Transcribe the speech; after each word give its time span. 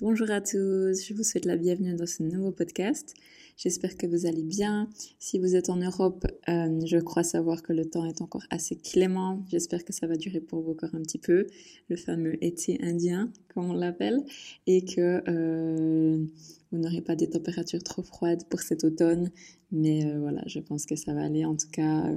Bonjour 0.00 0.30
à 0.30 0.40
tous, 0.40 1.04
je 1.04 1.12
vous 1.12 1.22
souhaite 1.22 1.44
la 1.44 1.58
bienvenue 1.58 1.94
dans 1.94 2.06
ce 2.06 2.22
nouveau 2.22 2.52
podcast. 2.52 3.12
J'espère 3.58 3.98
que 3.98 4.06
vous 4.06 4.24
allez 4.24 4.42
bien. 4.42 4.88
Si 5.18 5.38
vous 5.38 5.56
êtes 5.56 5.68
en 5.68 5.76
Europe, 5.76 6.24
euh, 6.48 6.80
je 6.86 6.96
crois 6.96 7.22
savoir 7.22 7.62
que 7.62 7.74
le 7.74 7.84
temps 7.84 8.06
est 8.06 8.22
encore 8.22 8.44
assez 8.48 8.76
clément. 8.76 9.44
J'espère 9.50 9.84
que 9.84 9.92
ça 9.92 10.06
va 10.06 10.16
durer 10.16 10.40
pour 10.40 10.62
vous 10.62 10.70
encore 10.70 10.94
un 10.94 11.02
petit 11.02 11.18
peu, 11.18 11.48
le 11.90 11.96
fameux 11.96 12.42
été 12.42 12.78
indien, 12.82 13.30
comme 13.52 13.68
on 13.68 13.74
l'appelle, 13.74 14.24
et 14.66 14.86
que 14.86 15.22
euh, 15.28 16.24
vous 16.72 16.78
n'aurez 16.78 17.02
pas 17.02 17.14
des 17.14 17.28
températures 17.28 17.82
trop 17.82 18.02
froides 18.02 18.44
pour 18.48 18.60
cet 18.60 18.84
automne. 18.84 19.30
Mais 19.70 20.06
euh, 20.06 20.18
voilà, 20.18 20.42
je 20.46 20.60
pense 20.60 20.86
que 20.86 20.96
ça 20.96 21.12
va 21.12 21.24
aller. 21.24 21.44
En 21.44 21.56
tout 21.56 21.68
cas, 21.70 22.10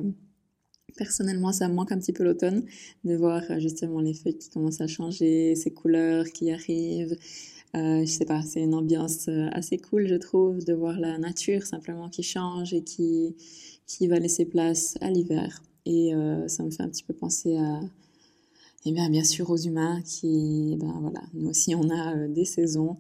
personnellement, 0.96 1.52
ça 1.52 1.68
me 1.68 1.74
manque 1.74 1.92
un 1.92 2.00
petit 2.00 2.14
peu 2.14 2.24
l'automne, 2.24 2.64
de 3.04 3.14
voir 3.18 3.44
justement 3.60 4.00
les 4.00 4.14
feuilles 4.14 4.38
qui 4.38 4.50
commencent 4.50 4.80
à 4.80 4.88
changer, 4.88 5.56
ces 5.56 5.72
couleurs 5.72 6.28
qui 6.28 6.50
arrivent. 6.50 7.18
Euh, 7.76 8.02
je 8.02 8.06
sais 8.06 8.26
pas, 8.26 8.44
c'est 8.44 8.62
une 8.62 8.76
ambiance 8.76 9.28
euh, 9.30 9.50
assez 9.52 9.80
cool, 9.80 10.08
je 10.08 10.16
trouve, 10.16 10.64
de 10.64 10.74
voir 10.74 11.00
la 11.00 11.18
nature 11.18 11.66
simplement 11.66 12.08
qui 12.08 12.22
change 12.22 12.72
et 12.74 12.84
qui, 12.84 13.36
qui 13.88 14.08
va 14.08 14.20
laisser 14.20 14.46
place 14.46 14.96
à 15.02 15.10
l'hiver. 15.10 15.64
Et 15.86 16.14
euh, 16.14 16.48
ça 16.48 16.64
me 16.64 16.70
fait 16.70 16.84
un 16.84 16.90
petit 16.90 17.04
peu 17.04 17.14
penser 17.14 17.58
à, 17.58 17.80
eh 18.86 18.92
bien, 18.92 19.10
bien 19.10 19.24
sûr 19.24 19.50
aux 19.50 19.58
humains 19.58 20.02
qui, 20.04 20.78
ben 20.80 21.00
voilà, 21.02 21.24
nous 21.34 21.50
aussi 21.50 21.74
on 21.74 21.90
a 21.90 22.28
des 22.28 22.46
saisons 22.46 22.98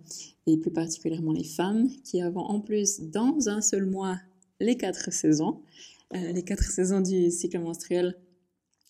et 0.48 0.58
plus 0.58 0.72
particulièrement 0.72 1.34
les 1.34 1.44
femmes 1.44 1.88
qui 2.04 2.22
avons 2.22 2.42
en 2.42 2.60
plus 2.60 3.00
dans 3.00 3.48
un 3.50 3.62
seul 3.62 3.86
mois 3.86 4.18
les 4.60 4.76
quatre 4.76 5.12
saisons, 5.14 5.60
les 6.14 6.44
quatre 6.44 6.64
saisons 6.64 7.02
du 7.02 7.30
cycle 7.32 7.60
menstruel 7.60 8.16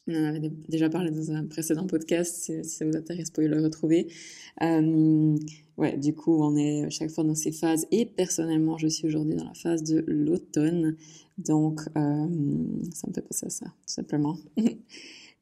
on 0.07 0.15
en 0.15 0.23
avait 0.25 0.51
déjà 0.67 0.89
parlé 0.89 1.11
dans 1.11 1.31
un 1.31 1.45
précédent 1.45 1.87
podcast, 1.87 2.35
si, 2.35 2.63
ça 2.63 2.85
vous 2.85 2.95
intéresse, 2.95 3.27
vous 3.27 3.33
pouvez 3.33 3.47
le 3.47 3.61
retrouver. 3.61 4.07
Euh, 4.61 5.37
ouais, 5.77 5.97
du 5.97 6.13
coup, 6.13 6.43
on 6.43 6.55
est 6.55 6.89
chaque 6.89 7.09
fois 7.09 7.23
dans 7.23 7.35
ces 7.35 7.51
phases. 7.51 7.87
Et 7.91 8.05
personnellement, 8.05 8.77
je 8.77 8.87
suis 8.87 9.07
aujourd'hui 9.07 9.35
dans 9.35 9.45
la 9.45 9.53
phase 9.53 9.83
de 9.83 10.03
l'automne. 10.07 10.97
Donc, 11.37 11.81
euh, 11.97 12.27
ça 12.93 13.07
me 13.07 13.13
fait 13.13 13.21
penser 13.21 13.45
à 13.45 13.49
ça, 13.49 13.65
tout 13.65 13.93
simplement. 13.93 14.37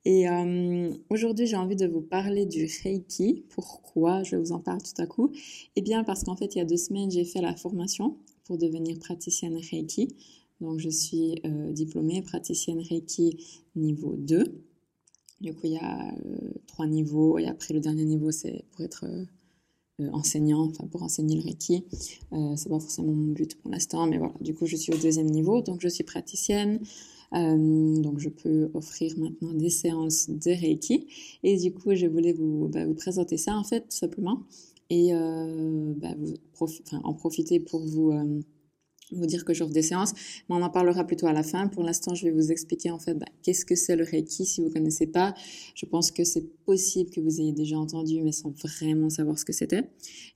Et 0.04 0.28
euh, 0.28 0.92
aujourd'hui, 1.10 1.46
j'ai 1.46 1.58
envie 1.58 1.76
de 1.76 1.86
vous 1.86 2.02
parler 2.02 2.46
du 2.46 2.68
Reiki. 2.84 3.44
Pourquoi? 3.50 4.24
Je 4.24 4.36
vous 4.36 4.52
en 4.52 4.60
parle 4.60 4.82
tout 4.82 5.00
à 5.00 5.06
coup 5.06 5.32
Eh 5.76 5.82
bien, 5.82 6.04
parce 6.04 6.24
qu'en 6.24 6.36
fait, 6.36 6.56
il 6.56 6.58
y 6.58 6.62
a 6.62 6.66
deux 6.66 6.78
semaines, 6.78 7.12
j'ai 7.12 7.24
fait 7.24 7.42
la 7.42 7.56
formation 7.56 8.18
pour 8.46 8.58
devenir 8.58 8.98
praticienne 9.00 9.58
Reiki. 9.58 10.16
Donc, 10.62 10.80
je 10.80 10.90
suis 10.90 11.42
euh, 11.46 11.72
diplômée 11.72 12.22
praticienne 12.22 12.80
Reiki 12.80 13.38
niveau 13.76 14.16
2. 14.16 14.44
Du 15.42 15.54
coup, 15.56 15.62
il 15.64 15.74
y 15.74 15.78
a 15.78 16.14
euh, 16.14 16.38
trois 16.68 16.86
niveaux. 16.86 17.40
Et 17.40 17.48
après, 17.48 17.74
le 17.74 17.80
dernier 17.80 18.06
niveau, 18.06 18.32
c'est 18.32 18.64
pour 18.72 18.82
être 18.86 19.06
euh, 19.06 20.10
enseignant, 20.14 20.68
enfin, 20.68 20.86
pour 20.86 21.02
enseigner 21.02 21.36
le 21.36 21.42
Reiki. 21.42 21.84
c'est 22.56 22.70
pas 22.70 22.80
forcément 22.80 23.12
mon 23.12 23.34
but 23.34 23.56
pour 23.56 23.72
l'instant, 23.72 24.06
mais 24.08 24.20
voilà. 24.20 24.34
Du 24.40 24.54
coup, 24.54 24.68
je 24.68 24.76
suis 24.76 24.94
au 24.94 24.98
deuxième 24.98 25.28
niveau. 25.28 25.62
Donc, 25.62 25.82
je 25.82 25.88
suis 25.88 26.04
praticienne. 26.04 26.80
donc, 27.32 28.20
je 28.20 28.30
peux 28.30 28.70
offrir 28.76 29.18
maintenant 29.18 29.54
des 29.54 29.72
séances 29.72 30.30
de 30.30 30.52
Reiki. 30.52 31.08
Et 31.44 31.58
du 31.58 31.74
coup, 31.74 31.96
je 31.96 32.06
voulais 32.06 32.34
vous, 32.34 32.68
bah, 32.68 32.86
présenter 32.96 33.38
ça, 33.38 33.58
en 33.58 33.64
fait, 33.64 33.82
tout 33.82 33.98
simplement. 33.98 34.44
Et 34.92 35.12
bah, 35.14 36.14
en 37.04 37.14
profiter 37.14 37.60
pour 37.60 37.82
vous 37.86 38.12
vous 39.12 39.26
dire 39.26 39.46
que 39.46 39.54
j'offre 39.54 39.74
des 39.74 39.82
séances, 39.82 40.14
mais 40.50 40.56
on 40.56 40.62
en 40.62 40.70
parlera 40.70 41.06
plutôt 41.06 41.28
à 41.28 41.34
la 41.34 41.44
fin. 41.44 41.68
Pour 41.68 41.84
l'instant, 41.84 42.16
je 42.16 42.26
vais 42.26 42.32
vous 42.32 42.52
expliquer 42.52 42.92
en 42.92 43.00
fait 43.00 43.14
bah, 43.14 43.26
qu'est-ce 43.44 43.66
que 43.66 43.76
c'est 43.76 43.96
le 43.96 44.04
Reiki 44.04 44.46
si 44.46 44.62
vous 44.62 44.70
connaissez 44.70 45.08
pas. 45.08 45.34
Je 45.76 45.86
pense 45.86 46.12
que 46.12 46.24
c'est 46.24 46.48
possible 46.66 47.10
que 47.10 47.20
vous 47.20 47.40
ayez 47.40 47.52
déjà 47.52 47.78
entendu, 47.78 48.22
mais 48.22 48.32
sans 48.32 48.52
vraiment 48.52 49.10
savoir 49.10 49.38
ce 49.38 49.46
que 49.46 49.54
c'était. 49.54 49.84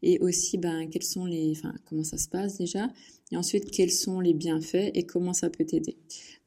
Et 0.01 0.19
aussi, 0.19 0.57
ben, 0.57 0.89
quels 0.89 1.03
sont 1.03 1.25
les, 1.25 1.51
enfin, 1.51 1.73
comment 1.85 2.03
ça 2.03 2.17
se 2.17 2.27
passe 2.27 2.57
déjà. 2.57 2.89
Et 3.31 3.37
ensuite, 3.37 3.71
quels 3.71 3.91
sont 3.91 4.19
les 4.19 4.33
bienfaits 4.33 4.91
et 4.93 5.03
comment 5.03 5.33
ça 5.33 5.49
peut 5.49 5.65
t'aider. 5.65 5.97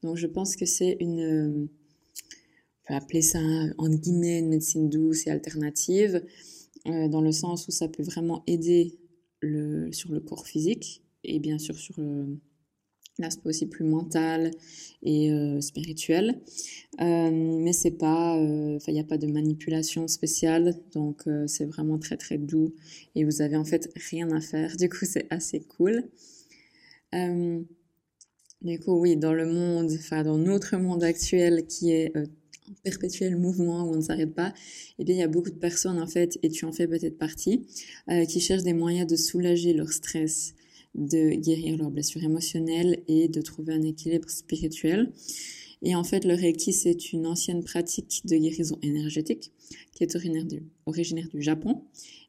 Donc, 0.03 0.15
je 0.15 0.27
pense 0.27 0.55
que 0.55 0.65
c'est 0.65 0.97
une, 0.99 1.67
on 2.83 2.87
peut 2.87 2.93
appeler 2.93 3.21
ça 3.21 3.39
en 3.77 3.89
guillemets 3.89 4.39
une 4.39 4.49
médecine 4.49 4.89
douce 4.89 5.27
et 5.27 5.31
alternative, 5.31 6.23
euh, 6.87 7.07
dans 7.09 7.21
le 7.21 7.31
sens 7.31 7.67
où 7.67 7.71
ça 7.71 7.87
peut 7.87 8.03
vraiment 8.03 8.43
aider 8.47 8.97
le, 9.41 9.91
sur 9.91 10.11
le 10.11 10.19
corps 10.19 10.47
physique 10.47 11.03
et 11.23 11.39
bien 11.39 11.57
sûr 11.57 11.75
sur 11.75 11.95
euh, 11.99 12.25
l'aspect 13.17 13.49
aussi 13.49 13.65
plus 13.65 13.83
mental 13.83 14.51
et 15.03 15.31
euh, 15.31 15.59
spirituel. 15.61 16.41
Euh, 17.01 17.31
mais 17.31 17.73
c'est 17.73 17.91
pas, 17.91 18.33
enfin, 18.35 18.91
il 18.91 18.93
n'y 18.93 18.99
a 18.99 19.05
pas 19.05 19.17
de 19.17 19.27
manipulation 19.27 20.07
spéciale, 20.07 20.75
donc 20.93 21.23
c'est 21.47 21.65
vraiment 21.65 21.99
très 21.99 22.17
très 22.17 22.37
doux 22.37 22.73
et 23.15 23.25
vous 23.25 23.41
avez 23.41 23.57
en 23.57 23.65
fait 23.65 23.91
rien 24.09 24.31
à 24.31 24.41
faire. 24.41 24.77
Du 24.77 24.89
coup, 24.89 25.05
c'est 25.05 25.27
assez 25.29 25.59
cool. 25.61 26.03
du 28.61 28.79
coup, 28.79 28.99
oui, 28.99 29.17
dans 29.17 29.33
le 29.33 29.45
monde, 29.45 29.91
enfin 29.95 30.23
dans 30.23 30.37
notre 30.37 30.77
monde 30.77 31.03
actuel 31.03 31.65
qui 31.67 31.91
est 31.91 32.15
en 32.15 32.23
perpétuel 32.83 33.35
mouvement 33.35 33.83
où 33.83 33.93
on 33.93 33.95
ne 33.97 34.01
s'arrête 34.01 34.33
pas, 34.33 34.53
eh 34.99 35.03
bien, 35.03 35.15
il 35.15 35.19
y 35.19 35.23
a 35.23 35.27
beaucoup 35.27 35.49
de 35.49 35.55
personnes, 35.57 35.99
en 35.99 36.07
fait, 36.07 36.37
et 36.43 36.49
tu 36.49 36.65
en 36.65 36.71
fais 36.71 36.87
peut-être 36.87 37.17
partie, 37.17 37.65
qui 38.29 38.39
cherchent 38.39 38.63
des 38.63 38.73
moyens 38.73 39.07
de 39.07 39.15
soulager 39.15 39.73
leur 39.73 39.91
stress, 39.91 40.53
de 40.95 41.35
guérir 41.35 41.77
leurs 41.77 41.91
blessures 41.91 42.23
émotionnelles 42.23 43.03
et 43.07 43.27
de 43.27 43.41
trouver 43.41 43.73
un 43.73 43.81
équilibre 43.81 44.29
spirituel. 44.29 45.11
Et 45.81 45.95
en 45.95 46.03
fait, 46.03 46.25
le 46.25 46.33
Reiki, 46.33 46.73
c'est 46.73 47.13
une 47.13 47.25
ancienne 47.25 47.63
pratique 47.63 48.21
de 48.25 48.35
guérison 48.35 48.77
énergétique 48.81 49.53
qui 49.93 50.03
est 50.03 50.15
originaire 50.85 51.29
du, 51.29 51.41
Japon 51.41 51.83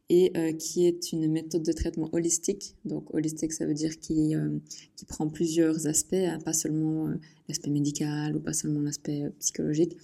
et 0.09 0.33
euh, 0.37 0.53
qui 0.53 0.87
est 0.87 1.13
une 1.13 1.31
méthode 1.31 1.63
de 1.63 1.73
traitement 1.73 2.09
holistique. 2.13 2.77
Donc 2.85 3.13
holistique, 3.15 3.53
ça 3.53 3.67
veut 3.67 3.75
dire 3.75 3.99
qui, 3.99 4.37
euh, 4.37 4.59
qui 4.97 5.05
prend 5.05 5.29
plusieurs 5.29 5.87
aspects, 5.87 6.15
hein, 6.15 6.39
pas 6.45 6.53
seulement 6.53 7.09
euh, 7.09 7.15
l'aspect 7.49 7.71
médical 7.71 8.37
ou 8.37 8.41
pas 8.41 8.53
seulement 8.53 8.81
l'aspect 8.81 9.25
psychologique. 9.41 9.97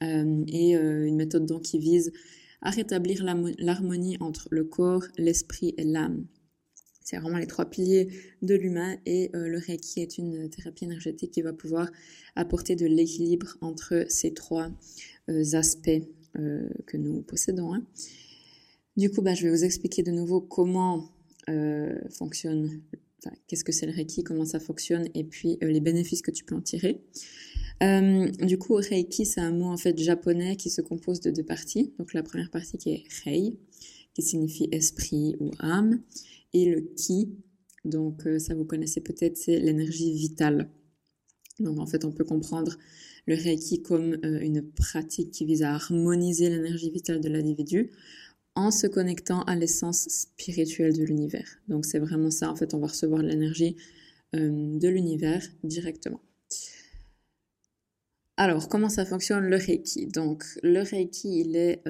et 0.00 0.74
une 0.74 1.16
méthode 1.16 1.46
donc 1.46 1.62
qui 1.62 1.78
vise 1.78 2.12
à 2.62 2.70
rétablir 2.70 3.24
l'harmonie 3.58 4.16
entre 4.20 4.48
le 4.50 4.64
corps, 4.64 5.04
l'esprit 5.16 5.74
et 5.76 5.84
l'âme. 5.84 6.24
C'est 7.08 7.16
vraiment 7.16 7.38
les 7.38 7.46
trois 7.46 7.64
piliers 7.64 8.08
de 8.42 8.54
l'humain 8.54 8.98
et 9.06 9.30
euh, 9.34 9.48
le 9.48 9.56
Reiki 9.56 10.02
est 10.02 10.18
une 10.18 10.50
thérapie 10.50 10.84
énergétique 10.84 11.30
qui 11.30 11.40
va 11.40 11.54
pouvoir 11.54 11.90
apporter 12.36 12.76
de 12.76 12.84
l'équilibre 12.84 13.56
entre 13.62 14.04
ces 14.10 14.34
trois 14.34 14.70
euh, 15.30 15.42
aspects 15.54 15.88
euh, 16.36 16.68
que 16.84 16.98
nous 16.98 17.22
possédons. 17.22 17.72
Hein. 17.72 17.82
Du 18.98 19.10
coup, 19.10 19.22
bah, 19.22 19.32
je 19.32 19.44
vais 19.44 19.48
vous 19.48 19.64
expliquer 19.64 20.02
de 20.02 20.10
nouveau 20.10 20.42
comment 20.42 21.08
fonctionne, 22.10 22.82
qu'est-ce 23.46 23.64
que 23.64 23.72
c'est 23.72 23.86
le 23.86 23.92
Reiki, 23.92 24.22
comment 24.22 24.44
ça 24.44 24.60
fonctionne 24.60 25.08
et 25.14 25.24
puis 25.24 25.56
les 25.62 25.80
bénéfices 25.80 26.20
que 26.20 26.30
tu 26.30 26.44
peux 26.44 26.54
en 26.54 26.60
tirer. 26.60 27.00
du 27.80 28.58
coup, 28.58 28.74
Reiki, 28.74 29.24
c'est 29.24 29.40
un 29.40 29.52
mot 29.52 29.64
en 29.64 29.78
fait 29.78 29.96
japonais 29.96 30.56
qui 30.56 30.68
se 30.68 30.82
compose 30.82 31.20
de 31.20 31.30
deux 31.30 31.42
parties. 31.42 31.94
Donc 31.98 32.12
la 32.12 32.22
première 32.22 32.50
partie 32.50 32.76
qui 32.76 32.90
est 32.90 33.04
Rei, 33.24 33.56
qui 34.12 34.20
signifie 34.20 34.68
esprit 34.72 35.36
ou 35.40 35.52
âme, 35.58 36.02
et 36.52 36.66
le 36.66 36.80
Ki. 36.96 37.36
Donc 37.84 38.26
euh, 38.26 38.38
ça 38.38 38.54
vous 38.54 38.64
connaissez 38.64 39.00
peut-être, 39.00 39.36
c'est 39.36 39.58
l'énergie 39.58 40.12
vitale. 40.12 40.70
Donc 41.60 41.78
en 41.78 41.86
fait, 41.86 42.04
on 42.04 42.12
peut 42.12 42.24
comprendre 42.24 42.76
le 43.26 43.34
Reiki 43.34 43.82
comme 43.82 44.18
euh, 44.24 44.40
une 44.40 44.62
pratique 44.62 45.30
qui 45.32 45.44
vise 45.44 45.62
à 45.62 45.74
harmoniser 45.74 46.48
l'énergie 46.48 46.90
vitale 46.90 47.20
de 47.20 47.28
l'individu 47.28 47.90
en 48.54 48.70
se 48.70 48.86
connectant 48.86 49.42
à 49.42 49.54
l'essence 49.54 50.08
spirituelle 50.08 50.96
de 50.96 51.04
l'univers. 51.04 51.58
Donc 51.68 51.84
c'est 51.84 51.98
vraiment 51.98 52.30
ça, 52.30 52.50
en 52.50 52.56
fait, 52.56 52.74
on 52.74 52.78
va 52.78 52.88
recevoir 52.88 53.22
l'énergie 53.22 53.76
euh, 54.34 54.78
de 54.78 54.88
l'univers 54.88 55.42
directement. 55.62 56.20
Alors, 58.36 58.68
comment 58.68 58.88
ça 58.88 59.04
fonctionne 59.04 59.44
le 59.44 59.56
Reiki? 59.56 60.06
Donc, 60.06 60.44
le 60.62 60.80
Reiki, 60.80 61.40
il 61.40 61.56
est 61.56 61.82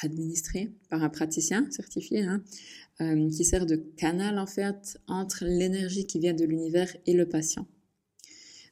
administré 0.00 0.72
par 0.88 1.02
un 1.02 1.08
praticien 1.08 1.70
certifié, 1.70 2.22
hein, 2.22 2.42
euh, 3.00 3.28
qui 3.30 3.44
sert 3.44 3.66
de 3.66 3.76
canal 3.76 4.38
en 4.38 4.46
fait 4.46 4.98
entre 5.06 5.44
l'énergie 5.44 6.06
qui 6.06 6.18
vient 6.18 6.34
de 6.34 6.44
l'univers 6.44 6.96
et 7.06 7.14
le 7.14 7.28
patient. 7.28 7.66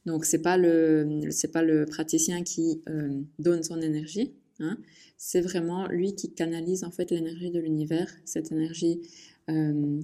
Donc 0.06 0.24
c'est 0.24 0.40
pas 0.40 0.56
le 0.56 1.28
pas 1.52 1.62
le 1.62 1.84
praticien 1.84 2.42
qui 2.42 2.82
euh, 2.88 3.20
donne 3.38 3.62
son 3.62 3.80
énergie, 3.80 4.32
hein, 4.58 4.78
c'est 5.18 5.42
vraiment 5.42 5.86
lui 5.88 6.14
qui 6.14 6.32
canalise 6.32 6.84
en 6.84 6.90
fait 6.90 7.10
l'énergie 7.10 7.50
de 7.50 7.60
l'univers, 7.60 8.10
cette 8.24 8.50
énergie 8.52 9.02
euh, 9.50 10.00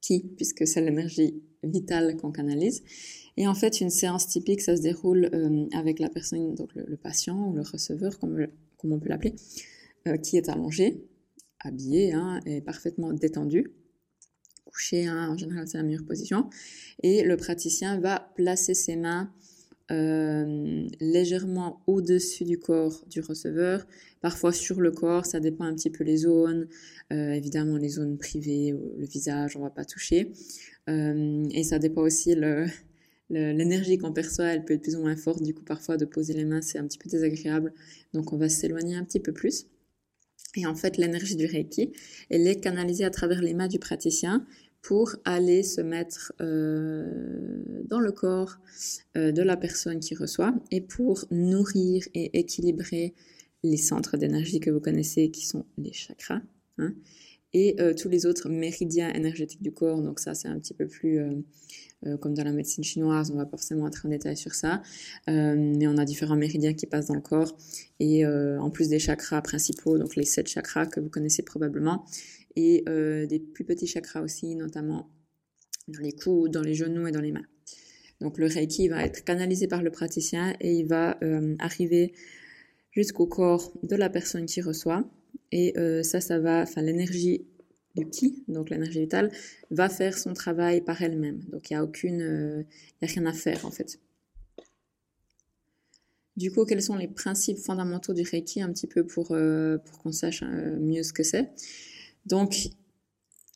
qui 0.00 0.20
puisque 0.36 0.66
c'est 0.66 0.82
l'énergie 0.82 1.42
vitale 1.62 2.16
qu'on 2.16 2.32
canalise. 2.32 2.82
Et 3.36 3.48
en 3.48 3.54
fait, 3.54 3.80
une 3.80 3.90
séance 3.90 4.28
typique, 4.28 4.60
ça 4.60 4.76
se 4.76 4.82
déroule 4.82 5.28
euh, 5.32 5.66
avec 5.72 5.98
la 5.98 6.08
personne, 6.08 6.54
donc 6.54 6.70
le, 6.74 6.96
patient 6.96 7.48
ou 7.48 7.52
le 7.52 7.62
receveur, 7.62 8.18
comme, 8.18 8.46
on 8.92 8.98
peut 8.98 9.08
l'appeler, 9.08 9.34
qui 10.22 10.36
est 10.36 10.48
allongé, 10.48 11.04
habillé 11.60 12.12
hein, 12.12 12.40
et 12.46 12.60
parfaitement 12.60 13.12
détendu. 13.12 13.72
Couché, 14.64 15.06
hein, 15.06 15.30
en 15.30 15.36
général, 15.36 15.68
c'est 15.68 15.78
la 15.78 15.84
meilleure 15.84 16.04
position. 16.04 16.50
Et 17.02 17.22
le 17.22 17.36
praticien 17.36 18.00
va 18.00 18.32
placer 18.34 18.74
ses 18.74 18.96
mains 18.96 19.32
euh, 19.90 20.88
légèrement 20.98 21.82
au-dessus 21.86 22.44
du 22.44 22.58
corps 22.58 23.04
du 23.06 23.20
receveur, 23.20 23.86
parfois 24.22 24.50
sur 24.50 24.80
le 24.80 24.90
corps, 24.90 25.26
ça 25.26 25.40
dépend 25.40 25.64
un 25.64 25.74
petit 25.74 25.90
peu 25.90 26.04
les 26.04 26.16
zones, 26.16 26.68
euh, 27.12 27.32
évidemment 27.32 27.76
les 27.76 27.90
zones 27.90 28.16
privées, 28.16 28.70
le 28.72 29.04
visage, 29.04 29.58
on 29.58 29.60
va 29.60 29.68
pas 29.68 29.84
toucher, 29.84 30.32
euh, 30.88 31.46
et 31.50 31.64
ça 31.64 31.78
dépend 31.78 32.00
aussi 32.00 32.34
le, 32.34 32.64
l'énergie 33.30 33.98
qu'on 33.98 34.12
perçoit, 34.12 34.46
elle 34.46 34.64
peut 34.64 34.74
être 34.74 34.82
plus 34.82 34.96
ou 34.96 35.00
moins 35.00 35.16
forte, 35.16 35.42
du 35.42 35.54
coup 35.54 35.64
parfois 35.64 35.96
de 35.96 36.04
poser 36.04 36.34
les 36.34 36.44
mains 36.44 36.60
c'est 36.62 36.78
un 36.78 36.86
petit 36.86 36.98
peu 36.98 37.08
désagréable, 37.08 37.72
donc 38.12 38.32
on 38.32 38.36
va 38.36 38.48
s'éloigner 38.48 38.96
un 38.96 39.04
petit 39.04 39.20
peu 39.20 39.32
plus. 39.32 39.66
Et 40.56 40.66
en 40.66 40.74
fait, 40.74 40.98
l'énergie 40.98 41.36
du 41.36 41.46
Reiki, 41.46 41.92
elle 42.30 42.46
est 42.46 42.60
canalisée 42.60 43.04
à 43.04 43.10
travers 43.10 43.42
les 43.42 43.54
mains 43.54 43.66
du 43.66 43.78
praticien 43.78 44.46
pour 44.82 45.16
aller 45.24 45.62
se 45.62 45.80
mettre 45.80 46.32
euh, 46.40 47.62
dans 47.86 48.00
le 48.00 48.12
corps 48.12 48.58
euh, 49.16 49.32
de 49.32 49.42
la 49.42 49.56
personne 49.56 49.98
qui 49.98 50.14
reçoit 50.14 50.54
et 50.70 50.82
pour 50.82 51.24
nourrir 51.30 52.06
et 52.12 52.38
équilibrer 52.38 53.14
les 53.62 53.78
centres 53.78 54.18
d'énergie 54.18 54.60
que 54.60 54.70
vous 54.70 54.80
connaissez 54.80 55.30
qui 55.30 55.46
sont 55.46 55.64
les 55.78 55.92
chakras 55.94 56.42
hein, 56.76 56.94
et 57.54 57.80
euh, 57.80 57.94
tous 57.94 58.10
les 58.10 58.26
autres 58.26 58.50
méridiens 58.50 59.10
énergétiques 59.14 59.62
du 59.62 59.72
corps. 59.72 60.02
Donc 60.02 60.20
ça, 60.20 60.34
c'est 60.34 60.48
un 60.48 60.58
petit 60.58 60.74
peu 60.74 60.86
plus 60.86 61.20
comme 62.20 62.34
dans 62.34 62.44
la 62.44 62.52
médecine 62.52 62.84
chinoise, 62.84 63.30
on 63.30 63.36
va 63.36 63.46
forcément 63.46 63.86
entrer 63.86 64.08
en 64.08 64.10
détail 64.10 64.36
sur 64.36 64.54
ça, 64.54 64.82
mais 65.26 65.86
on 65.86 65.96
a 65.96 66.04
différents 66.04 66.36
méridiens 66.36 66.74
qui 66.74 66.84
passent 66.84 67.06
dans 67.06 67.14
le 67.14 67.22
corps 67.22 67.56
et 67.98 68.26
en 68.26 68.68
plus 68.68 68.90
des 68.90 68.98
chakras 68.98 69.40
principaux, 69.40 69.96
donc 69.96 70.14
les 70.14 70.26
sept 70.26 70.46
chakras 70.46 70.84
que 70.84 71.00
vous 71.00 71.08
connaissez 71.08 71.42
probablement, 71.42 72.04
et 72.56 72.84
euh, 72.88 73.26
des 73.26 73.38
plus 73.38 73.64
petits 73.64 73.86
chakras 73.86 74.22
aussi, 74.22 74.54
notamment 74.54 75.10
dans 75.88 76.00
les 76.00 76.12
coudes, 76.12 76.52
dans 76.52 76.62
les 76.62 76.74
genoux 76.74 77.06
et 77.06 77.12
dans 77.12 77.20
les 77.20 77.32
mains. 77.32 77.46
Donc 78.20 78.38
le 78.38 78.46
Reiki 78.46 78.88
va 78.88 79.04
être 79.04 79.24
canalisé 79.24 79.66
par 79.66 79.82
le 79.82 79.90
praticien 79.90 80.54
et 80.60 80.72
il 80.74 80.86
va 80.86 81.18
euh, 81.22 81.56
arriver 81.58 82.14
jusqu'au 82.90 83.26
corps 83.26 83.72
de 83.82 83.96
la 83.96 84.08
personne 84.08 84.46
qui 84.46 84.60
reçoit. 84.60 85.04
Et 85.52 85.78
euh, 85.78 86.02
ça, 86.02 86.20
ça 86.20 86.38
va, 86.38 86.62
enfin 86.62 86.82
l'énergie 86.82 87.46
du 87.96 88.08
ki, 88.08 88.44
donc 88.48 88.70
l'énergie 88.70 89.00
vitale, 89.00 89.30
va 89.70 89.88
faire 89.88 90.18
son 90.18 90.32
travail 90.32 90.80
par 90.80 91.00
elle-même. 91.02 91.40
Donc 91.50 91.70
il 91.70 91.74
n'y 91.74 91.76
a 91.78 91.84
aucune, 91.84 92.64
il 93.00 93.04
a 93.04 93.08
rien 93.08 93.26
à 93.26 93.32
faire 93.32 93.64
en 93.64 93.70
fait. 93.70 94.00
Du 96.36 96.50
coup, 96.50 96.64
quels 96.64 96.82
sont 96.82 96.96
les 96.96 97.06
principes 97.06 97.58
fondamentaux 97.58 98.12
du 98.12 98.22
Reiki 98.22 98.60
un 98.60 98.72
petit 98.72 98.88
peu 98.88 99.06
pour, 99.06 99.28
pour 99.28 99.98
qu'on 100.02 100.10
sache 100.10 100.42
mieux 100.42 101.04
ce 101.04 101.12
que 101.12 101.22
c'est? 101.22 101.52
Donc, 102.26 102.70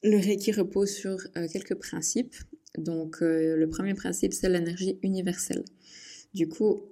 le 0.03 0.17
Reiki 0.19 0.53
repose 0.53 0.91
sur 0.91 1.19
euh, 1.37 1.49
quelques 1.49 1.75
principes. 1.75 2.37
Donc, 2.77 3.23
euh, 3.23 3.57
le 3.57 3.69
premier 3.69 3.95
principe, 3.95 4.33
c'est 4.33 4.49
l'énergie 4.49 4.99
universelle. 5.03 5.65
Du 6.35 6.49
coup, 6.49 6.83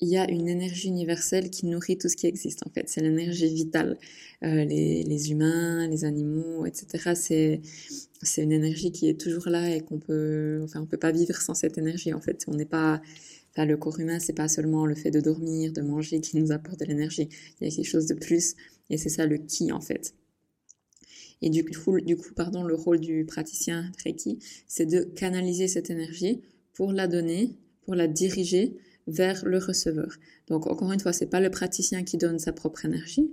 il 0.00 0.08
y 0.08 0.18
a 0.18 0.30
une 0.30 0.48
énergie 0.48 0.88
universelle 0.88 1.50
qui 1.50 1.66
nourrit 1.66 1.96
tout 1.96 2.08
ce 2.08 2.16
qui 2.16 2.26
existe, 2.26 2.66
en 2.66 2.70
fait. 2.70 2.88
C'est 2.88 3.00
l'énergie 3.00 3.52
vitale. 3.52 3.98
Euh, 4.44 4.64
les, 4.64 5.30
humains, 5.30 5.88
les 5.88 6.04
animaux, 6.04 6.66
etc. 6.66 7.14
C'est, 8.22 8.42
une 8.42 8.52
énergie 8.52 8.92
qui 8.92 9.08
est 9.08 9.18
toujours 9.18 9.48
là 9.48 9.74
et 9.74 9.80
qu'on 9.80 9.98
peut, 9.98 10.60
enfin, 10.62 10.82
on 10.82 10.86
peut 10.86 10.98
pas 10.98 11.12
vivre 11.12 11.40
sans 11.40 11.54
cette 11.54 11.78
énergie, 11.78 12.12
en 12.12 12.20
fait. 12.20 12.44
On 12.46 12.54
n'est 12.54 12.66
pas, 12.66 13.00
le 13.56 13.76
corps 13.76 13.98
humain, 13.98 14.18
c'est 14.18 14.34
pas 14.34 14.48
seulement 14.48 14.84
le 14.84 14.94
fait 14.94 15.10
de 15.10 15.20
dormir, 15.20 15.72
de 15.72 15.80
manger 15.80 16.20
qui 16.20 16.36
nous 16.36 16.52
apporte 16.52 16.80
de 16.80 16.84
l'énergie. 16.84 17.28
Il 17.60 17.68
y 17.68 17.72
a 17.72 17.74
quelque 17.74 17.88
chose 17.88 18.06
de 18.06 18.14
plus. 18.14 18.54
Et 18.90 18.98
c'est 18.98 19.08
ça 19.08 19.24
le 19.24 19.38
qui, 19.38 19.72
en 19.72 19.80
fait. 19.80 20.14
Et 21.40 21.50
du 21.50 21.64
coup, 21.64 22.00
du 22.00 22.16
coup 22.16 22.32
pardon, 22.34 22.62
le 22.62 22.74
rôle 22.74 23.00
du 23.00 23.24
praticien 23.24 23.90
Reiki, 24.04 24.38
c'est 24.66 24.86
de 24.86 25.02
canaliser 25.02 25.68
cette 25.68 25.90
énergie 25.90 26.42
pour 26.72 26.92
la 26.92 27.08
donner, 27.08 27.56
pour 27.82 27.94
la 27.94 28.08
diriger 28.08 28.76
vers 29.06 29.44
le 29.44 29.58
receveur. 29.58 30.16
Donc 30.48 30.66
encore 30.66 30.92
une 30.92 31.00
fois, 31.00 31.12
c'est 31.12 31.26
pas 31.26 31.40
le 31.40 31.50
praticien 31.50 32.02
qui 32.02 32.16
donne 32.16 32.38
sa 32.38 32.52
propre 32.52 32.84
énergie, 32.84 33.30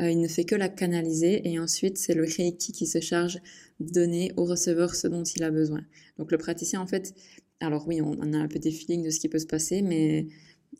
euh, 0.00 0.10
il 0.10 0.20
ne 0.20 0.28
fait 0.28 0.44
que 0.44 0.54
la 0.54 0.68
canaliser 0.68 1.48
et 1.48 1.58
ensuite 1.58 1.98
c'est 1.98 2.14
le 2.14 2.24
Reiki 2.24 2.72
qui 2.72 2.86
se 2.86 3.00
charge 3.00 3.38
de 3.80 3.92
donner 3.92 4.32
au 4.36 4.44
receveur 4.44 4.94
ce 4.94 5.06
dont 5.06 5.22
il 5.22 5.42
a 5.44 5.50
besoin. 5.50 5.82
Donc 6.18 6.32
le 6.32 6.38
praticien 6.38 6.80
en 6.80 6.86
fait, 6.86 7.14
alors 7.60 7.86
oui, 7.86 8.00
on, 8.00 8.32
a 8.32 8.36
un 8.36 8.48
peu 8.48 8.58
des 8.58 8.72
feelings 8.72 9.04
de 9.04 9.10
ce 9.10 9.20
qui 9.20 9.28
peut 9.28 9.38
se 9.38 9.46
passer, 9.46 9.82
mais 9.82 10.26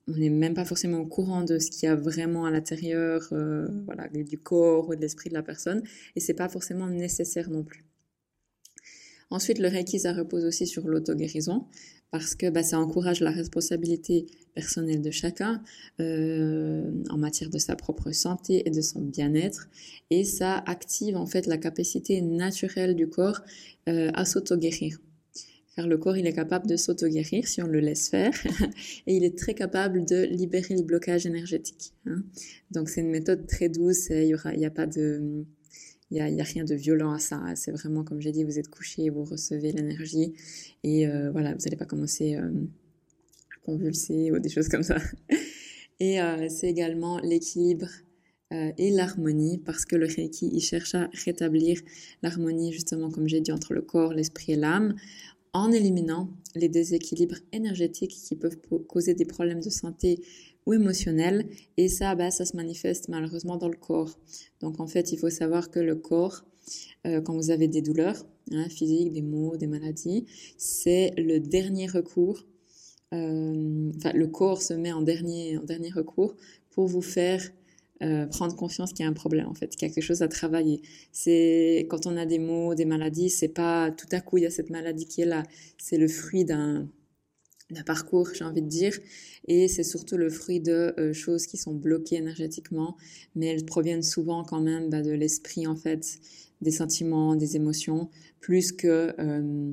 on 0.09 0.17
n'est 0.17 0.31
même 0.31 0.55
pas 0.55 0.65
forcément 0.65 0.99
au 0.99 1.07
courant 1.07 1.43
de 1.43 1.59
ce 1.59 1.71
qu'il 1.71 1.85
y 1.85 1.87
a 1.87 1.95
vraiment 1.95 2.45
à 2.45 2.51
l'intérieur 2.51 3.29
euh, 3.33 3.69
voilà, 3.87 4.09
du 4.09 4.39
corps 4.39 4.89
ou 4.89 4.97
de 4.97 5.01
l'esprit 5.01 5.29
de 5.29 5.35
la 5.35 5.43
personne, 5.43 5.83
et 6.17 6.21
c'est 6.21 6.35
pas 6.35 6.49
forcément 6.49 6.89
nécessaire 6.89 7.49
non 7.51 7.63
plus. 7.63 7.85
Ensuite, 9.31 9.59
le 9.59 9.69
Reiki, 9.69 10.01
ça 10.01 10.13
repose 10.13 10.45
aussi 10.45 10.67
sur 10.67 10.87
l'auto-guérison, 10.87 11.67
parce 12.15 12.37
que 12.37 12.49
bah, 12.49 12.63
ça 12.63 12.79
encourage 12.79 13.19
la 13.19 13.33
responsabilité 13.33 14.27
personnelle 14.55 15.03
de 15.03 15.11
chacun 15.11 15.61
euh, 15.99 16.89
en 17.11 17.19
matière 17.19 17.51
de 17.51 17.59
sa 17.59 17.75
propre 17.75 18.13
santé 18.13 18.63
et 18.67 18.71
de 18.71 18.81
son 18.83 19.01
bien-être, 19.01 19.69
et 20.11 20.23
ça 20.23 20.63
active 20.65 21.17
en 21.17 21.27
fait 21.27 21.49
la 21.49 21.59
capacité 21.59 22.21
naturelle 22.23 22.95
du 22.95 23.09
corps 23.09 23.41
euh, 23.89 24.13
à 24.15 24.25
s'auto-guérir 24.25 25.01
car 25.75 25.89
le 25.89 25.99
corps 25.99 26.17
il 26.17 26.29
est 26.29 26.33
capable 26.33 26.69
de 26.69 26.77
s'auto-guérir 26.77 27.49
si 27.49 27.61
on 27.65 27.67
le 27.67 27.81
laisse 27.81 28.09
faire 28.11 28.33
et 29.09 29.17
il 29.17 29.25
est 29.25 29.37
très 29.37 29.55
capable 29.55 30.05
de 30.05 30.23
libérer 30.23 30.77
les 30.77 30.85
blocages 30.85 31.27
énergétiques. 31.27 31.95
Hein. 32.07 32.23
Donc 32.71 32.91
c'est 32.91 33.01
une 33.01 33.11
méthode 33.11 33.49
très 33.49 33.69
douce, 33.69 34.11
il 34.11 34.39
il 34.55 34.61
y 34.61 34.67
a 34.67 34.71
pas 34.71 34.87
de, 34.87 35.45
il 36.11 36.19
y 36.19 36.21
a, 36.21 36.25
a, 36.25 36.45
rien 36.45 36.65
de 36.65 36.75
violent 36.75 37.13
à 37.13 37.19
ça. 37.19 37.43
C'est 37.57 37.73
vraiment 37.73 38.05
comme 38.05 38.21
j'ai 38.21 38.33
dit, 38.33 38.45
vous 38.45 38.59
êtes 38.59 38.69
couché, 38.69 39.11
vous 39.11 39.25
recevez 39.25 39.73
l'énergie 39.73 40.35
et 40.83 41.07
euh, 41.07 41.31
voilà, 41.31 41.53
vous 41.55 41.65
n'allez 41.65 41.77
pas 41.77 41.87
commencer 41.87 42.37
euh, 42.37 42.49
à 42.49 43.65
convulser 43.65 44.31
ou 44.31 44.39
des 44.39 44.49
choses 44.49 44.69
comme 44.69 44.83
ça. 44.83 44.97
Et 46.01 46.21
euh, 46.21 46.49
c'est 46.49 46.69
également 46.69 47.19
l'équilibre 47.19 47.89
et 48.79 48.91
l'harmonie 48.93 49.59
parce 49.59 49.85
que 49.85 49.97
le 49.97 50.07
Reiki 50.07 50.49
il 50.53 50.61
cherche 50.61 50.95
à 50.95 51.09
rétablir 51.25 51.81
l'harmonie 52.23 52.73
justement 52.73 53.11
comme 53.11 53.27
j'ai 53.27 53.41
dit 53.41 53.51
entre 53.51 53.75
le 53.75 53.83
corps, 53.83 54.13
l'esprit 54.13 54.53
et 54.53 54.57
l'âme 54.57 54.95
en 55.53 55.73
éliminant 55.73 56.29
les 56.55 56.69
déséquilibres 56.69 57.39
énergétiques 57.53 58.13
qui 58.13 58.37
peuvent 58.37 58.59
causer 58.87 59.15
des 59.15 59.25
problèmes 59.25 59.61
de 59.61 59.71
santé 59.71 60.21
ou 60.67 60.75
émotionnels. 60.75 61.47
Et 61.77 61.89
ça, 61.89 62.15
bah, 62.15 62.31
ça 62.31 62.45
se 62.45 62.57
manifeste 62.57 63.09
malheureusement 63.09 63.57
dans 63.57 63.69
le 63.69 63.77
corps. 63.77 64.19
Donc 64.61 64.81
en 64.81 64.87
fait, 64.87 65.13
il 65.13 65.19
faut 65.19 65.31
savoir 65.31 65.71
que 65.71 65.81
le 65.81 65.97
corps, 65.97 66.45
euh, 67.07 67.21
quand 67.21 67.35
vous 67.35 67.51
avez 67.51 67.69
des 67.69 67.83
douleurs 67.83 68.25
hein, 68.53 68.69
physiques, 68.69 69.13
des 69.13 69.23
maux, 69.23 69.57
des 69.57 69.67
maladies, 69.67 70.27
c'est 70.57 71.13
le 71.17 71.39
dernier 71.39 71.87
recours. 71.87 72.45
Euh, 73.13 73.91
enfin, 73.97 74.13
le 74.15 74.27
corps 74.27 74.63
se 74.63 74.75
met 74.75 74.93
en 74.93 75.03
dernier, 75.03 75.59
en 75.59 75.65
dernier 75.65 75.91
recours 75.91 76.35
pour 76.71 76.89
vous 76.89 77.03
faire 77.03 77.43
euh, 78.03 78.27
prendre 78.27 78.57
confiance 78.57 78.93
qu'il 78.93 79.05
y 79.05 79.07
a 79.07 79.11
un 79.11 79.15
problème 79.15 79.47
en 79.47 79.55
fait, 79.55 79.69
qu'il 79.69 79.87
y 79.87 79.91
a 79.91 79.95
quelque 79.95 80.05
chose 80.05 80.23
à 80.23 80.29
travailler. 80.29 80.83
C'est 81.13 81.87
quand 81.89 82.07
on 82.07 82.17
a 82.17 82.27
des 82.27 82.41
maux, 82.41 82.75
des 82.75 82.87
maladies, 82.87 83.31
c'est 83.31 83.49
pas 83.49 83.93
tout 83.93 84.09
à 84.11 84.21
coup 84.21 84.39
il 84.39 84.43
y 84.43 84.47
a 84.47 84.51
cette 84.51 84.71
maladie 84.71 85.07
qui 85.07 85.21
est 85.21 85.27
là. 85.27 85.45
C'est 85.79 85.97
le 85.97 86.09
fruit 86.09 86.45
d'un 86.45 86.89
d'un 87.75 87.83
parcours, 87.83 88.31
j'ai 88.35 88.45
envie 88.45 88.63
de 88.63 88.69
dire, 88.69 88.99
et 89.47 89.69
c'est 89.69 89.83
surtout 89.83 90.17
le 90.17 90.31
fruit 90.31 90.61
de 90.61 90.95
euh, 90.99 91.13
choses 91.13 91.47
qui 91.47 91.57
sont 91.57 91.75
bloquées 91.75 92.17
énergétiquement, 92.17 92.97
mais 93.35 93.47
elles 93.47 93.65
proviennent 93.65 94.03
souvent 94.03 94.45
quand 94.45 94.61
même 94.61 94.89
bah, 94.89 95.03
de 95.03 95.11
l'esprit 95.11 95.67
en 95.67 95.77
fait, 95.77 96.19
des 96.63 96.71
sentiments, 96.71 97.37
des 97.37 97.57
émotions, 97.57 98.09
plus 98.41 98.73
que 98.73 99.15
euh, 99.19 99.73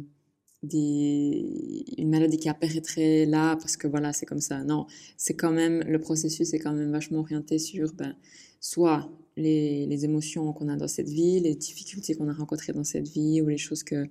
des, 0.64 1.86
une 1.98 2.10
maladie 2.10 2.38
qui 2.38 2.50
apparaîtrait 2.50 3.26
là 3.26 3.56
parce 3.56 3.78
que 3.78 3.88
voilà, 3.88 4.14
c'est 4.14 4.26
comme 4.26 4.42
ça. 4.42 4.64
Non, 4.64 4.86
c'est 5.18 5.36
quand 5.36 5.52
même, 5.52 5.84
le 5.88 6.00
processus 6.00 6.54
est 6.54 6.60
quand 6.60 6.74
même 6.74 6.92
vachement 6.92 7.20
orienté 7.20 7.58
sur, 7.58 7.94
ben, 7.94 8.16
soit 8.60 9.10
les, 9.38 9.86
les 9.86 10.06
émotions 10.06 10.52
qu'on 10.54 10.68
a 10.68 10.76
dans 10.76 10.88
cette 10.88 11.10
vie, 11.10 11.40
les 11.40 11.56
difficultés 11.56 12.16
qu'on 12.16 12.28
a 12.28 12.34
rencontrées 12.34 12.74
dans 12.74 12.84
cette 12.84 13.08
vie 13.08 13.42
ou 13.42 13.48
les 13.48 13.58
choses 13.58 13.84
que, 13.84 14.08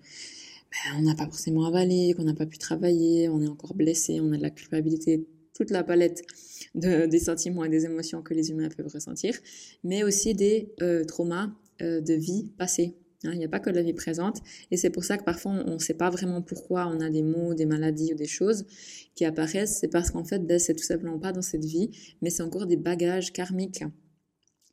ben, 0.71 0.99
on 0.99 1.03
n'a 1.03 1.15
pas 1.15 1.27
forcément 1.27 1.65
avalé, 1.67 2.15
qu'on 2.17 2.25
n'a 2.25 2.35
pas 2.35 2.47
pu 2.47 2.59
travailler, 2.59 3.29
on 3.29 3.43
est 3.43 3.49
encore 3.49 3.75
blessé, 3.75 4.21
on 4.21 4.33
a 4.33 4.37
de 4.37 4.43
la 4.43 4.51
culpabilité, 4.51 5.27
toute 5.55 5.71
la 5.71 5.83
palette 5.83 6.23
de, 6.75 7.07
des 7.07 7.19
sentiments 7.19 7.65
et 7.65 7.69
des 7.69 7.85
émotions 7.85 8.23
que 8.23 8.35
les 8.35 8.51
humains 8.51 8.69
peuvent 8.69 8.93
ressentir, 8.93 9.37
mais 9.85 10.05
aussi 10.05 10.35
des 10.35 10.73
euh, 10.81 11.05
traumas 11.05 11.51
euh, 11.83 12.01
de 12.01 12.15
vie 12.15 12.53
passée. 12.57 12.97
Hein, 13.25 13.33
il 13.33 13.39
n'y 13.39 13.45
a 13.45 13.49
pas 13.49 13.61
que 13.61 13.69
la 13.69 13.83
vie 13.83 13.93
présente. 13.93 14.39
Et 14.71 14.77
c'est 14.77 14.91
pour 14.91 15.05
ça 15.05 15.19
que 15.19 15.25
parfois 15.25 15.53
on 15.53 15.75
ne 15.75 15.79
sait 15.79 15.95
pas 15.95 16.09
vraiment 16.09 16.41
pourquoi 16.41 16.87
on 16.87 17.01
a 17.01 17.11
des 17.11 17.23
maux, 17.23 17.55
des 17.55 17.67
maladies 17.67 18.15
ou 18.15 18.17
des 18.17 18.27
choses 18.27 18.65
qui 19.15 19.25
apparaissent. 19.25 19.79
C'est 19.81 19.89
parce 19.89 20.11
qu'en 20.11 20.25
fait, 20.25 20.47
ben, 20.47 20.59
c'est 20.59 20.75
tout 20.75 20.85
simplement 20.85 21.19
pas 21.19 21.33
dans 21.33 21.43
cette 21.43 21.65
vie, 21.65 21.91
mais 22.23 22.31
c'est 22.31 22.43
encore 22.43 22.67
des 22.67 22.77
bagages 22.77 23.33
karmiques 23.33 23.85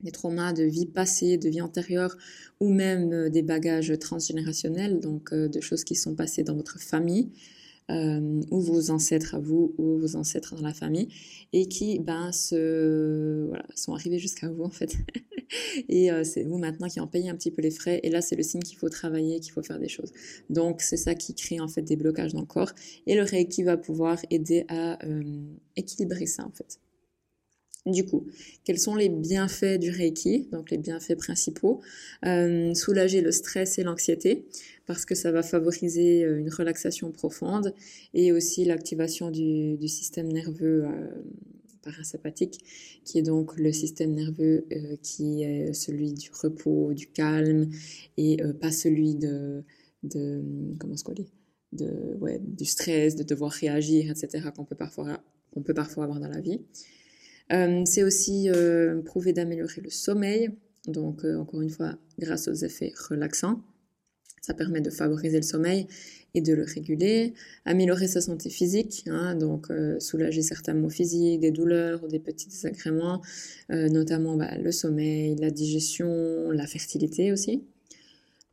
des 0.02 0.12
traumas 0.12 0.54
de 0.54 0.64
vie 0.64 0.86
passée, 0.86 1.38
de 1.38 1.50
vie 1.50 1.62
antérieure, 1.62 2.18
ou 2.60 2.72
même 2.72 3.14
euh, 3.14 3.30
des 3.30 3.42
bagages 3.42 3.94
transgénérationnels, 4.00 5.00
donc 5.00 5.34
euh, 5.34 5.48
de 5.48 5.60
choses 5.60 5.84
qui 5.84 5.96
sont 5.96 6.16
passées 6.16 6.44
dans 6.44 6.56
votre 6.56 6.80
famille, 6.80 7.32
euh, 7.90 8.42
ou 8.52 8.60
vos 8.60 8.92
ancêtres 8.92 9.36
à 9.36 9.40
vous, 9.40 9.74
ou 9.78 9.98
vos 9.98 10.16
ancêtres 10.16 10.56
dans 10.56 10.62
la 10.62 10.74
famille, 10.74 11.08
et 11.54 11.68
qui 11.68 12.00
ben, 12.00 12.32
se, 12.32 13.46
voilà, 13.48 13.66
sont 13.76 13.94
arrivés 13.94 14.20
jusqu'à 14.20 14.50
vous 14.50 14.64
en 14.64 14.70
fait. 14.70 14.96
et 15.90 16.10
c'est 16.26 16.44
vous 16.44 16.58
maintenant 16.58 16.90
qui 16.90 17.00
en 17.00 17.08
payez 17.08 17.30
un 17.30 17.36
petit 17.36 17.52
peu 17.52 17.62
les 17.62 17.72
frais. 17.72 18.02
Et 18.04 18.10
là, 18.10 18.22
c'est 18.22 18.36
le 18.36 18.44
signe 18.44 18.62
qu'il 18.62 18.78
faut 18.78 18.90
travailler, 18.90 19.40
qu'il 19.40 19.54
faut 19.54 19.64
faire 19.64 19.80
des 19.80 19.88
choses. 19.88 20.12
Donc, 20.50 20.82
c'est 20.82 20.98
ça 20.98 21.16
qui 21.16 21.34
crée 21.34 21.62
en 21.62 21.70
fait 21.70 21.82
des 21.82 21.96
blocages 21.96 22.34
dans 22.34 22.42
le 22.42 22.46
corps. 22.46 22.74
Et 23.06 23.16
le 23.16 23.24
Reiki 23.24 23.64
va 23.64 23.78
pouvoir 23.78 24.20
aider 24.30 24.66
à 24.68 25.00
équilibrer 25.78 26.26
ça 26.26 26.46
en 26.46 26.52
fait. 26.52 26.82
Du 27.88 28.04
coup, 28.04 28.28
quels 28.66 28.80
sont 28.80 28.96
les 28.96 29.08
bienfaits 29.08 29.80
du 29.80 29.92
Reiki 29.92 30.50
Donc 30.52 30.72
les 30.72 30.78
bienfaits 30.78 31.16
principaux, 31.16 31.80
euh, 32.26 32.74
soulager 32.74 33.22
le 33.22 33.32
stress 33.32 33.80
et 33.80 33.84
l'anxiété 33.84 34.46
parce 34.86 35.06
que 35.06 35.16
ça 35.16 35.32
va 35.32 35.42
favoriser 35.42 36.26
euh, 36.26 36.38
une 36.38 36.50
relaxation 36.50 37.12
profonde 37.12 37.74
et 38.14 38.34
aussi 38.34 38.66
l'activation 38.66 39.32
du, 39.32 39.88
système 39.88 40.28
nerveux 40.28 40.84
euh, 40.84 41.08
parasympathique, 41.82 42.60
qui 43.06 43.20
est 43.20 43.22
donc 43.22 43.58
le 43.58 43.72
système 43.72 44.14
nerveux 44.14 44.68
qui 45.02 45.44
est 45.44 45.72
celui 45.72 46.12
du 46.12 46.30
repos, 46.34 46.94
du 46.94 47.08
calme 47.08 47.70
et 48.18 48.38
pas 48.60 48.72
celui 48.72 49.16
de, 49.16 49.64
comment 50.78 50.96
du 51.72 52.66
stress, 52.66 53.16
de 53.16 53.24
devoir 53.24 53.54
réagir, 53.54 54.12
etc. 54.12 54.50
qu'on 54.54 54.66
peut 54.66 54.76
parfois 54.76 56.04
avoir 56.04 56.20
dans 56.20 56.28
la 56.28 56.42
vie. 56.42 56.60
Euh, 57.54 57.84
c'est 57.86 58.04
aussi 58.04 58.50
euh, 58.50 59.02
prouvé 59.02 59.34
d'améliorer 59.34 59.82
le 59.82 59.90
sommeil, 59.90 60.50
donc 60.88 61.24
euh, 61.24 61.38
encore 61.38 61.62
une 61.62 61.70
fois 61.70 61.98
grâce 62.20 62.48
aux 62.48 62.54
effets 62.54 62.94
relaxants. 63.10 63.62
Ça 64.42 64.54
permet 64.54 64.82
de 64.82 64.90
favoriser 64.90 65.38
le 65.38 65.44
sommeil 65.44 65.88
et 66.34 66.42
de 66.42 66.54
le 66.54 66.64
réguler, 66.64 67.34
améliorer 67.66 68.08
sa 68.08 68.22
santé 68.22 68.50
physique, 68.50 69.04
hein, 69.08 69.36
donc 69.36 69.68
soulager 70.00 70.42
certains 70.42 70.74
maux 70.74 70.90
physiques, 70.90 71.42
des 71.42 71.52
douleurs 71.52 72.04
ou 72.04 72.08
des 72.08 72.20
petits 72.20 72.48
désagréments, 72.48 73.22
notamment 73.70 74.38
bah, 74.38 74.58
le 74.58 74.72
sommeil, 74.72 75.36
la 75.36 75.50
digestion, 75.50 76.52
la 76.52 76.66
fertilité 76.66 77.34
aussi. 77.34 77.64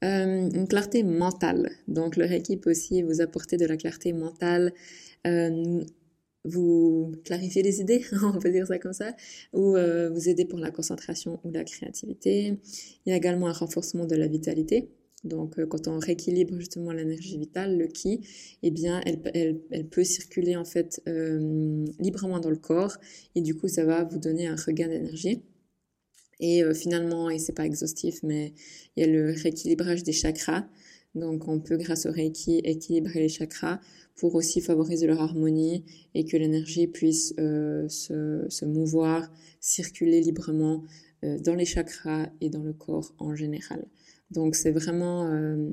une 0.02 0.66
clarté 0.66 1.04
mentale. 1.04 1.70
Donc 1.86 2.16
le 2.16 2.24
Reiki 2.24 2.56
peut 2.56 2.70
aussi 2.70 3.02
vous 3.02 3.20
apporter 3.20 3.56
de 3.56 3.66
la 3.66 3.76
clarté 3.76 4.12
mentale, 4.12 4.72
vous 6.44 7.12
clarifier 7.24 7.62
les 7.62 7.80
idées, 7.80 8.04
on 8.22 8.38
peut 8.38 8.50
dire 8.50 8.66
ça 8.66 8.78
comme 8.78 8.92
ça, 8.92 9.14
ou 9.52 9.76
euh, 9.76 10.10
vous 10.10 10.28
aider 10.28 10.44
pour 10.44 10.58
la 10.58 10.70
concentration 10.70 11.40
ou 11.44 11.50
la 11.50 11.64
créativité. 11.64 12.58
Il 13.06 13.10
y 13.10 13.12
a 13.12 13.16
également 13.16 13.48
un 13.48 13.52
renforcement 13.52 14.06
de 14.06 14.14
la 14.14 14.28
vitalité. 14.28 14.90
Donc, 15.24 15.58
euh, 15.58 15.66
quand 15.66 15.88
on 15.88 15.98
rééquilibre 15.98 16.58
justement 16.58 16.92
l'énergie 16.92 17.38
vitale, 17.38 17.78
le 17.78 17.86
ki, 17.86 18.20
eh 18.62 18.70
bien, 18.70 19.00
elle, 19.06 19.20
elle, 19.32 19.60
elle 19.70 19.88
peut 19.88 20.04
circuler 20.04 20.54
en 20.54 20.66
fait 20.66 21.00
euh, 21.08 21.86
librement 21.98 22.40
dans 22.40 22.50
le 22.50 22.56
corps, 22.56 22.98
et 23.34 23.40
du 23.40 23.54
coup, 23.54 23.68
ça 23.68 23.84
va 23.84 24.04
vous 24.04 24.18
donner 24.18 24.46
un 24.46 24.56
regain 24.56 24.88
d'énergie. 24.88 25.42
Et 26.40 26.62
finalement, 26.74 27.30
et 27.30 27.38
c'est 27.38 27.52
pas 27.52 27.64
exhaustif, 27.64 28.18
mais 28.24 28.52
il 28.96 29.06
y 29.06 29.08
a 29.08 29.10
le 29.10 29.30
rééquilibrage 29.30 30.02
des 30.02 30.12
chakras. 30.12 30.66
Donc, 31.14 31.47
on 31.47 31.61
peut, 31.61 31.76
grâce 31.76 32.06
au 32.06 32.12
Reiki, 32.12 32.61
équilibrer 32.64 33.21
les 33.21 33.28
chakras 33.28 33.80
pour 34.16 34.35
aussi 34.35 34.61
favoriser 34.61 35.06
leur 35.06 35.21
harmonie 35.21 35.85
et 36.14 36.25
que 36.25 36.37
l'énergie 36.37 36.87
puisse 36.87 37.35
euh, 37.38 37.88
se, 37.88 38.64
mouvoir, 38.64 39.30
circuler 39.61 40.21
librement 40.21 40.85
euh, 41.25 41.38
dans 41.38 41.54
les 41.54 41.64
chakras 41.64 42.28
et 42.40 42.49
dans 42.49 42.62
le 42.62 42.73
corps 42.73 43.14
en 43.18 43.35
général. 43.35 43.87
Donc 44.30 44.54
c'est 44.54 44.71
vraiment 44.71 45.26
euh, 45.26 45.68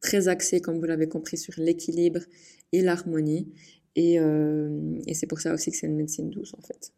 très 0.00 0.28
axé, 0.28 0.60
comme 0.60 0.78
vous 0.78 0.86
l'avez 0.86 1.08
compris, 1.08 1.36
sur 1.36 1.54
l'équilibre 1.58 2.20
et 2.72 2.82
l'harmonie. 2.82 3.52
Et 3.96 4.20
c'est 5.12 5.26
pour 5.26 5.40
ça 5.40 5.52
aussi 5.52 5.72
que 5.72 5.76
c'est 5.76 5.88
une 5.88 5.96
médecine 5.96 6.30
douce 6.30 6.54
en 6.56 6.60
fait. 6.60 6.92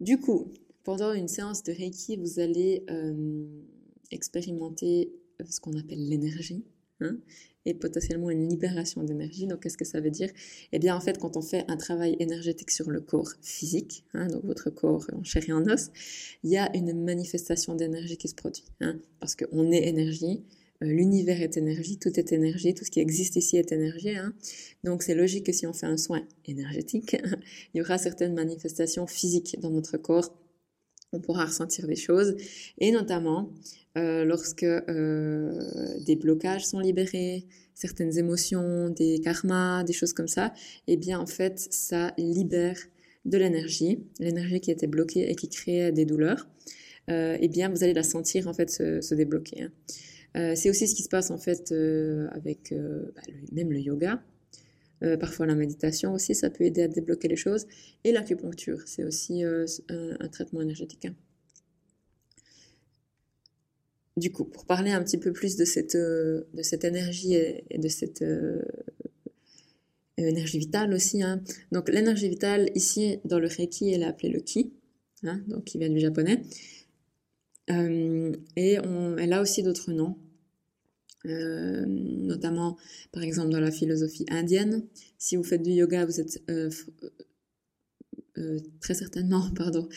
Du 0.00 0.18
coup, 0.18 0.50
pendant 0.84 1.12
une 1.12 1.28
séance 1.28 1.62
de 1.62 1.72
Reiki, 1.72 2.16
vous 2.16 2.40
allez 2.40 2.86
expérimenter 4.10 5.12
ce 5.48 5.60
qu'on 5.60 5.76
appelle 5.78 6.08
l'énergie. 6.08 6.64
Hein 7.00 7.18
et 7.66 7.74
potentiellement 7.74 8.30
une 8.30 8.48
libération 8.48 9.02
d'énergie. 9.02 9.46
Donc, 9.46 9.60
qu'est-ce 9.60 9.78
que 9.78 9.84
ça 9.84 10.00
veut 10.00 10.10
dire? 10.10 10.30
Eh 10.72 10.78
bien, 10.78 10.96
en 10.96 11.00
fait, 11.00 11.18
quand 11.18 11.36
on 11.36 11.42
fait 11.42 11.64
un 11.68 11.76
travail 11.76 12.16
énergétique 12.18 12.70
sur 12.70 12.90
le 12.90 13.00
corps 13.00 13.32
physique, 13.42 14.04
hein, 14.14 14.26
donc 14.28 14.44
votre 14.44 14.70
corps 14.70 15.06
en 15.12 15.22
chair 15.22 15.42
et 15.48 15.52
en 15.52 15.64
os, 15.66 15.90
il 16.42 16.50
y 16.50 16.56
a 16.56 16.74
une 16.76 16.92
manifestation 17.04 17.74
d'énergie 17.74 18.16
qui 18.16 18.28
se 18.28 18.34
produit. 18.34 18.64
Hein, 18.80 18.98
parce 19.20 19.34
qu'on 19.34 19.70
est 19.70 19.88
énergie, 19.88 20.44
euh, 20.82 20.86
l'univers 20.86 21.40
est 21.40 21.56
énergie, 21.56 21.98
tout 21.98 22.18
est 22.18 22.32
énergie, 22.32 22.74
tout 22.74 22.84
ce 22.84 22.90
qui 22.90 23.00
existe 23.00 23.36
ici 23.36 23.56
est 23.56 23.72
énergie. 23.72 24.14
Donc, 24.82 25.02
c'est 25.02 25.14
logique 25.14 25.46
que 25.46 25.52
si 25.52 25.66
on 25.66 25.72
fait 25.72 25.86
un 25.86 25.96
soin 25.96 26.26
énergétique, 26.44 27.16
il 27.74 27.78
y 27.78 27.80
aura 27.80 27.98
certaines 27.98 28.34
manifestations 28.34 29.06
physiques 29.06 29.58
dans 29.60 29.70
notre 29.70 29.96
corps 29.96 30.36
on 31.14 31.20
pourra 31.20 31.46
ressentir 31.46 31.86
des 31.86 31.96
choses, 31.96 32.36
et 32.78 32.90
notamment 32.90 33.50
euh, 33.96 34.24
lorsque 34.24 34.64
euh, 34.64 35.52
des 36.04 36.16
blocages 36.16 36.66
sont 36.66 36.80
libérés, 36.80 37.46
certaines 37.74 38.18
émotions, 38.18 38.88
des 38.90 39.20
karmas, 39.20 39.84
des 39.84 39.92
choses 39.92 40.12
comme 40.12 40.26
ça, 40.26 40.52
eh 40.88 40.96
bien 40.96 41.20
en 41.20 41.26
fait 41.26 41.58
ça 41.70 42.12
libère 42.18 42.76
de 43.24 43.38
l'énergie, 43.38 44.00
l'énergie 44.18 44.60
qui 44.60 44.72
était 44.72 44.88
bloquée 44.88 45.30
et 45.30 45.36
qui 45.36 45.48
créait 45.48 45.92
des 45.92 46.04
douleurs. 46.04 46.48
Euh, 47.10 47.36
eh 47.40 47.48
bien 47.48 47.68
vous 47.68 47.84
allez 47.84 47.92
la 47.92 48.02
sentir 48.02 48.48
en 48.48 48.52
fait 48.52 48.70
se, 48.70 49.14
débloquer. 49.14 49.62
Hein. 49.62 50.54
C'est 50.56 50.70
aussi 50.70 50.88
ce 50.88 50.96
qui 50.96 51.04
se 51.04 51.08
passe 51.08 51.30
en 51.30 51.38
fait 51.38 51.72
avec 52.32 52.74
bah, 52.74 53.22
même 53.52 53.70
le 53.70 53.78
yoga. 53.78 54.20
Parfois 55.20 55.46
la 55.46 55.54
méditation 55.54 56.14
aussi, 56.14 56.34
ça 56.34 56.50
peut 56.50 56.64
aider 56.64 56.82
à 56.82 56.88
débloquer 56.88 57.28
les 57.28 57.36
choses. 57.36 57.66
Et 58.04 58.12
l'acupuncture, 58.12 58.82
c'est 58.86 59.04
aussi 59.04 59.42
un, 59.42 59.66
un, 59.90 60.28
traitement 60.28 60.62
énergétique. 60.62 61.04
Hein. 61.04 61.14
Du 64.16 64.30
coup, 64.30 64.44
pour 64.44 64.64
parler 64.64 64.92
un 64.92 65.02
petit 65.02 65.18
peu 65.18 65.32
plus 65.32 65.56
de 65.56 65.64
cette, 65.64 65.96
euh, 65.96 66.44
de 66.54 66.62
cette 66.62 66.84
énergie 66.84 67.34
et, 67.34 67.64
de 67.76 67.88
cette 67.88 68.22
euh, 68.22 68.62
énergie 70.16 70.58
vitale 70.58 70.94
aussi. 70.94 71.22
Hein. 71.22 71.42
Donc 71.72 71.88
l'énergie 71.88 72.28
vitale, 72.28 72.70
ici, 72.76 73.18
dans 73.24 73.40
le 73.40 73.48
Reiki, 73.48 73.90
elle 73.90 74.02
est 74.02 74.06
appelée 74.06 74.28
le 74.28 74.38
Ki, 74.38 74.72
hein, 75.24 75.42
donc 75.48 75.64
qui 75.64 75.78
vient 75.78 75.90
du 75.90 75.98
japonais. 75.98 76.42
Euh, 77.70 78.32
et 78.54 78.78
on, 78.78 79.16
elle 79.16 79.32
a 79.32 79.42
aussi 79.42 79.64
d'autres 79.64 79.90
noms, 79.90 80.16
notamment 81.24 82.76
par 83.12 83.22
exemple 83.22 83.50
dans 83.50 83.60
la 83.60 83.70
philosophie 83.70 84.26
indienne. 84.30 84.84
Si 85.18 85.36
vous 85.36 85.44
faites 85.44 85.62
du 85.62 85.70
yoga, 85.70 86.04
vous 86.04 86.20
êtes 86.20 86.42
très 88.80 88.94
certainement 88.94 89.50
pardon, 89.56 89.88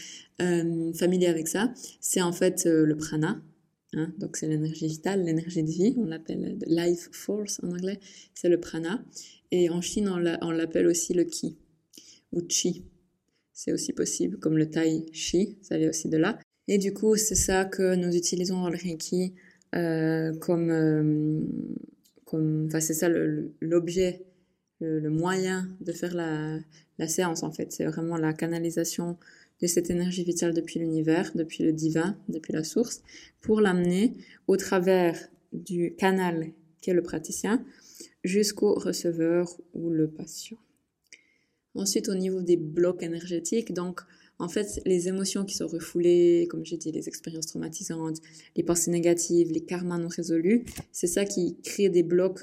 familier 0.93 1.27
avec 1.27 1.48
ça. 1.48 1.74
C'est 2.00 2.22
en 2.22 2.31
fait 2.31 2.65
le 2.65 2.96
prana, 2.96 3.41
Hein, 3.93 4.13
donc 4.17 4.36
c'est 4.36 4.48
l'énergie 4.48 4.88
vitale, 4.88 5.24
l'énergie 5.24 5.63
de 5.63 5.72
vie, 5.72 5.96
on 5.98 6.05
l'appelle 6.05 6.60
life 6.67 7.07
force 7.13 7.62
en 7.63 7.72
anglais, 7.72 8.00
c'est 8.34 8.50
le 8.50 8.60
prana. 8.60 9.03
Et 9.51 9.69
en 9.69 9.79
Chine, 9.81 10.10
on 10.10 10.51
l'appelle 10.51 10.88
aussi 10.88 11.13
le 11.13 11.24
ki 11.24 11.57
ou 12.34 12.41
chi. 12.50 12.84
C'est 13.53 13.72
aussi 13.72 13.93
possible, 13.93 14.38
comme 14.38 14.57
le 14.57 14.69
tai 14.69 15.05
chi, 15.13 15.57
ça 15.62 15.77
vient 15.77 15.89
aussi 15.89 16.10
de 16.10 16.17
là. 16.17 16.38
Et 16.67 16.77
du 16.77 16.93
coup, 16.93 17.15
c'est 17.15 17.36
ça 17.36 17.63
que 17.63 17.96
nous 17.96 18.13
utilisons 18.13 18.62
dans 18.62 18.69
le 18.69 18.77
Reiki 18.77 19.34
euh, 19.34 19.46
comme, 19.71 20.69
euh, 20.69 21.41
comme, 22.25 22.69
c'est 22.79 22.93
ça 22.93 23.09
l'objet, 23.62 24.25
le, 24.79 25.09
moyen 25.09 25.69
de 25.81 25.91
faire 25.91 26.13
la, 26.13 27.07
séance 27.07 27.43
en 27.43 27.51
fait. 27.51 27.71
C'est 27.71 27.86
vraiment 27.86 28.17
la 28.17 28.33
canalisation 28.33 29.17
de 29.62 29.67
cette 29.67 29.89
énergie 29.89 30.24
vitale 30.24 30.53
depuis 30.53 30.79
l'univers, 30.79 31.31
depuis 31.36 31.63
le 31.63 31.74
divin, 31.74 32.17
depuis 32.29 32.53
la 32.53 32.63
source, 32.63 33.01
pour 33.41 33.62
l'amener 33.62 34.13
au 34.47 34.57
travers 34.57 35.17
du 35.53 35.95
canal 35.95 36.51
qu'est 36.81 36.93
le 36.93 37.01
praticien 37.01 37.63
jusqu'au 38.24 38.75
receveur 38.75 39.50
ou 39.74 39.89
le 39.89 40.07
patient. 40.07 40.57
Ensuite, 41.75 42.09
au 42.09 42.15
niveau 42.15 42.41
des 42.41 42.57
blocs 42.57 43.03
énergétiques, 43.03 43.74
donc 43.74 44.01
en 44.39 44.50
fait, 44.50 44.82
les 44.86 45.08
émotions 45.08 45.46
qui 45.46 45.56
sont 45.56 45.67
refoulées, 45.67 46.48
comme 46.50 46.63
j'ai 46.63 46.77
dit, 46.77 46.91
les 46.91 47.08
expériences 47.08 47.48
traumatisantes, 47.48 48.22
les 48.56 48.63
pensées 48.63 48.91
négatives, 48.91 49.51
les 49.51 49.62
karmas 49.62 49.98
non 49.98 50.10
résolus, 50.10 50.63
c'est 50.91 51.08
ça 51.08 51.25
qui 51.25 51.58
crée 51.63 51.89
des 51.89 52.03
blocs, 52.03 52.41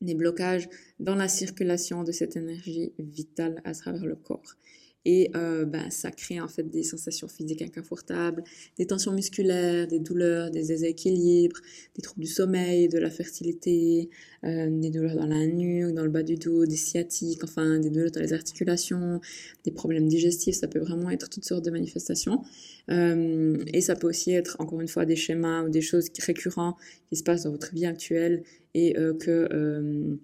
des 0.00 0.14
blocages 0.14 0.68
dans 1.00 1.16
la 1.16 1.28
circulation 1.28 2.04
de 2.04 2.12
cette 2.12 2.36
énergie 2.36 2.92
vitale 2.98 3.60
à 3.64 3.72
travers 3.72 4.06
le 4.06 4.16
corps. 4.16 4.56
Et 5.04 5.30
euh, 5.34 5.64
ben, 5.64 5.90
ça 5.90 6.10
crée 6.12 6.40
en 6.40 6.48
fait 6.48 6.62
des 6.62 6.84
sensations 6.84 7.26
physiques 7.26 7.62
inconfortables, 7.62 8.44
des 8.78 8.86
tensions 8.86 9.12
musculaires, 9.12 9.88
des 9.88 9.98
douleurs, 9.98 10.50
des 10.50 10.62
déséquilibres, 10.62 11.60
des 11.96 12.02
troubles 12.02 12.20
du 12.20 12.30
sommeil, 12.30 12.88
de 12.88 12.98
la 12.98 13.10
fertilité, 13.10 14.10
euh, 14.44 14.68
des 14.70 14.90
douleurs 14.90 15.16
dans 15.16 15.26
la 15.26 15.46
nuque, 15.46 15.92
dans 15.92 16.04
le 16.04 16.10
bas 16.10 16.22
du 16.22 16.36
dos, 16.36 16.66
des 16.66 16.76
sciatiques, 16.76 17.42
enfin 17.42 17.80
des 17.80 17.90
douleurs 17.90 18.12
dans 18.12 18.20
les 18.20 18.32
articulations, 18.32 19.20
des 19.64 19.72
problèmes 19.72 20.06
digestifs. 20.06 20.54
Ça 20.54 20.68
peut 20.68 20.78
vraiment 20.78 21.10
être 21.10 21.28
toutes 21.28 21.44
sortes 21.44 21.64
de 21.64 21.70
manifestations. 21.70 22.42
Euh, 22.90 23.56
et 23.72 23.80
ça 23.80 23.96
peut 23.96 24.08
aussi 24.08 24.32
être 24.32 24.56
encore 24.60 24.80
une 24.80 24.88
fois 24.88 25.04
des 25.04 25.16
schémas 25.16 25.64
ou 25.64 25.68
des 25.68 25.82
choses 25.82 26.10
récurrentes 26.20 26.76
qui 27.08 27.16
se 27.16 27.24
passent 27.24 27.42
dans 27.44 27.50
votre 27.50 27.74
vie 27.74 27.86
actuelle 27.86 28.44
et 28.74 28.94
que 28.94 30.18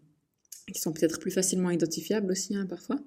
qui 0.72 0.80
sont 0.80 0.92
peut-être 0.92 1.18
plus 1.18 1.30
facilement 1.30 1.70
identifiables 1.70 2.30
aussi 2.30 2.54
hein, 2.54 2.66
parfois. 2.66 3.00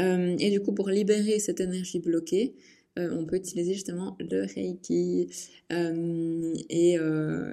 Euh, 0.00 0.36
et 0.38 0.50
du 0.50 0.60
coup, 0.60 0.72
pour 0.72 0.88
libérer 0.88 1.38
cette 1.38 1.60
énergie 1.60 2.00
bloquée, 2.00 2.54
on 2.96 3.26
peut 3.26 3.34
utiliser 3.34 3.74
justement 3.74 4.16
le 4.20 4.42
Reiki 4.42 5.26
et, 5.70 6.96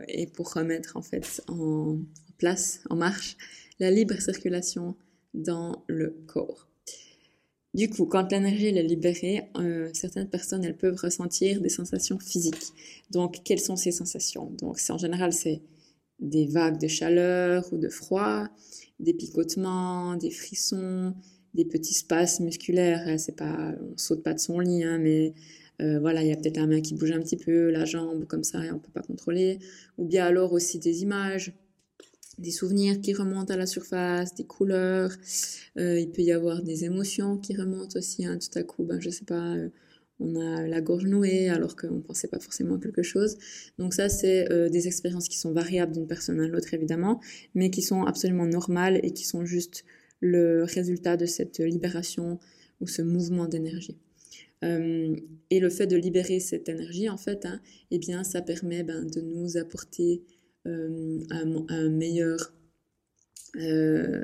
et, 0.08 0.28
pour 0.28 0.54
remettre 0.54 0.98
en 0.98 1.02
fait 1.02 1.42
en 1.48 1.98
place, 2.38 2.82
en 2.92 2.96
marche, 2.96 3.38
la 3.80 3.90
libre 3.90 4.14
circulation 4.22 4.96
dans 5.34 5.84
le 5.88 6.16
corps. 6.28 6.68
Du 7.74 7.90
coup, 7.90 8.06
quand 8.06 8.32
l'énergie 8.32 8.68
est 8.68 8.84
libérée, 8.84 9.50
euh, 9.58 9.90
certaines 9.94 10.30
personnes 10.30 10.66
elles 10.66 10.76
peuvent 10.76 11.00
ressentir 11.02 11.62
des 11.62 11.70
sensations 11.70 12.20
physiques. 12.20 12.74
Donc, 13.12 13.44
quelles 13.46 13.62
sont 13.62 13.78
ces 13.78 13.94
sensations? 13.94 14.52
Donc, 14.62 14.78
en 14.90 14.98
général, 14.98 15.32
c'est 15.32 15.62
des 16.20 16.48
vagues 16.48 16.80
de 16.80 16.88
chaleur 16.88 17.72
ou 17.72 17.78
de 17.78 17.88
froid, 17.88 18.48
des 19.00 19.14
picotements, 19.14 20.18
des 20.18 20.32
frissons, 20.32 21.16
des 21.54 21.66
petits 21.66 21.94
spasmes 21.94 22.46
musculaires. 22.46 23.04
Hein, 23.06 23.18
c'est 23.18 23.36
pas, 23.36 23.74
on 23.82 23.98
saute 23.98 24.24
pas 24.24 24.34
de 24.34 24.40
son 24.40 24.60
lit, 24.60 24.84
hein, 24.84 24.98
mais 24.98 25.34
euh, 25.82 26.00
voilà, 26.00 26.22
il 26.22 26.30
y 26.30 26.32
a 26.32 26.36
peut-être 26.36 26.58
la 26.58 26.68
main 26.68 26.82
qui 26.82 26.94
bouge 26.94 27.12
un 27.12 27.20
petit 27.20 27.38
peu, 27.38 27.72
la 27.72 27.86
jambe 27.86 28.26
comme 28.26 28.44
ça, 28.44 28.64
et 28.64 28.72
on 28.72 28.80
peut 28.80 28.92
pas 28.94 29.02
contrôler. 29.02 29.60
Ou 29.98 30.06
bien 30.06 30.26
alors 30.26 30.54
aussi 30.54 30.80
des 30.80 31.02
images, 31.02 31.54
des 32.38 32.52
souvenirs 32.52 33.02
qui 33.02 33.14
remontent 33.14 33.54
à 33.54 33.58
la 33.58 33.66
surface, 33.66 34.36
des 34.36 34.44
couleurs. 34.44 35.12
Euh, 35.78 36.00
il 36.00 36.12
peut 36.12 36.22
y 36.22 36.32
avoir 36.32 36.62
des 36.62 36.86
émotions 36.86 37.38
qui 37.38 37.56
remontent 37.56 37.98
aussi. 37.98 38.26
Hein, 38.26 38.38
tout 38.38 38.58
à 38.58 38.64
coup, 38.64 38.84
ben, 38.84 39.00
je 39.00 39.10
sais 39.10 39.26
pas, 39.26 39.56
euh, 39.56 39.70
on 40.20 40.36
a 40.36 40.68
la 40.68 40.82
gorge 40.82 41.06
nouée 41.06 41.50
alors 41.50 41.76
qu'on 41.76 41.96
ne 41.96 42.02
pensait 42.02 42.28
pas 42.28 42.40
forcément 42.40 42.76
à 42.76 42.80
quelque 42.80 43.02
chose. 43.02 43.38
Donc 43.80 43.96
ça, 43.96 44.08
c'est 44.08 44.48
des 44.70 44.88
expériences 44.88 45.28
qui 45.28 45.40
sont 45.40 45.52
variables 45.52 45.94
d'une 45.94 46.06
personne 46.06 46.40
à 46.40 46.48
l'autre, 46.48 46.76
évidemment, 46.76 47.20
mais 47.56 47.72
qui 47.72 47.82
sont 47.82 48.04
absolument 48.04 48.46
normales 48.46 49.00
et 49.02 49.14
qui 49.14 49.26
sont 49.26 49.46
juste 49.46 49.84
le 50.22 50.64
résultat 50.64 51.18
de 51.18 51.26
cette 51.26 51.60
libération 51.60 52.40
ou 52.80 52.88
ce 52.88 53.02
mouvement 53.02 53.48
d'énergie. 53.48 53.98
et 54.64 55.60
le 55.60 55.70
fait 55.70 55.88
de 55.88 55.98
libérer 55.98 56.40
cette 56.40 56.70
énergie, 56.70 57.10
en 57.10 57.18
fait, 57.18 57.46
hein, 57.46 57.60
eh 57.90 57.98
bien, 57.98 58.24
ça 58.24 58.42
permet 58.42 58.84
ben, 58.84 59.06
de 59.06 59.22
nous 59.22 59.58
apporter 59.58 60.24
euh, 60.68 61.20
un, 61.32 61.90
meilleur 61.90 62.54
euh, 63.56 64.24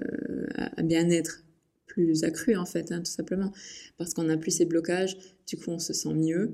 bien-être 0.84 1.44
plus 1.88 2.24
accru 2.24 2.56
en 2.56 2.66
fait, 2.66 2.92
hein, 2.92 3.00
tout 3.00 3.12
simplement, 3.12 3.52
parce 3.98 4.14
qu'on 4.14 4.26
n'a 4.26 4.38
plus 4.38 4.52
ces 4.52 4.66
blocages, 4.66 5.18
du 5.48 5.58
coup 5.58 5.72
on 5.72 5.80
se 5.80 5.94
sent 5.94 6.14
mieux, 6.14 6.52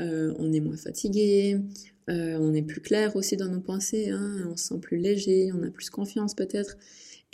euh, 0.00 0.32
on 0.38 0.52
est 0.52 0.60
moins 0.60 0.76
fatigué, 0.76 1.58
on 2.06 2.54
est 2.54 2.62
plus 2.62 2.80
clair 2.80 3.16
aussi 3.16 3.36
dans 3.36 3.48
nos 3.48 3.60
pensées, 3.60 4.10
hein, 4.10 4.48
on 4.48 4.56
se 4.56 4.68
sent 4.68 4.78
plus 4.80 4.98
léger, 4.98 5.50
on 5.52 5.64
a 5.64 5.70
plus 5.70 5.90
confiance 5.90 6.36
peut-être, 6.36 6.76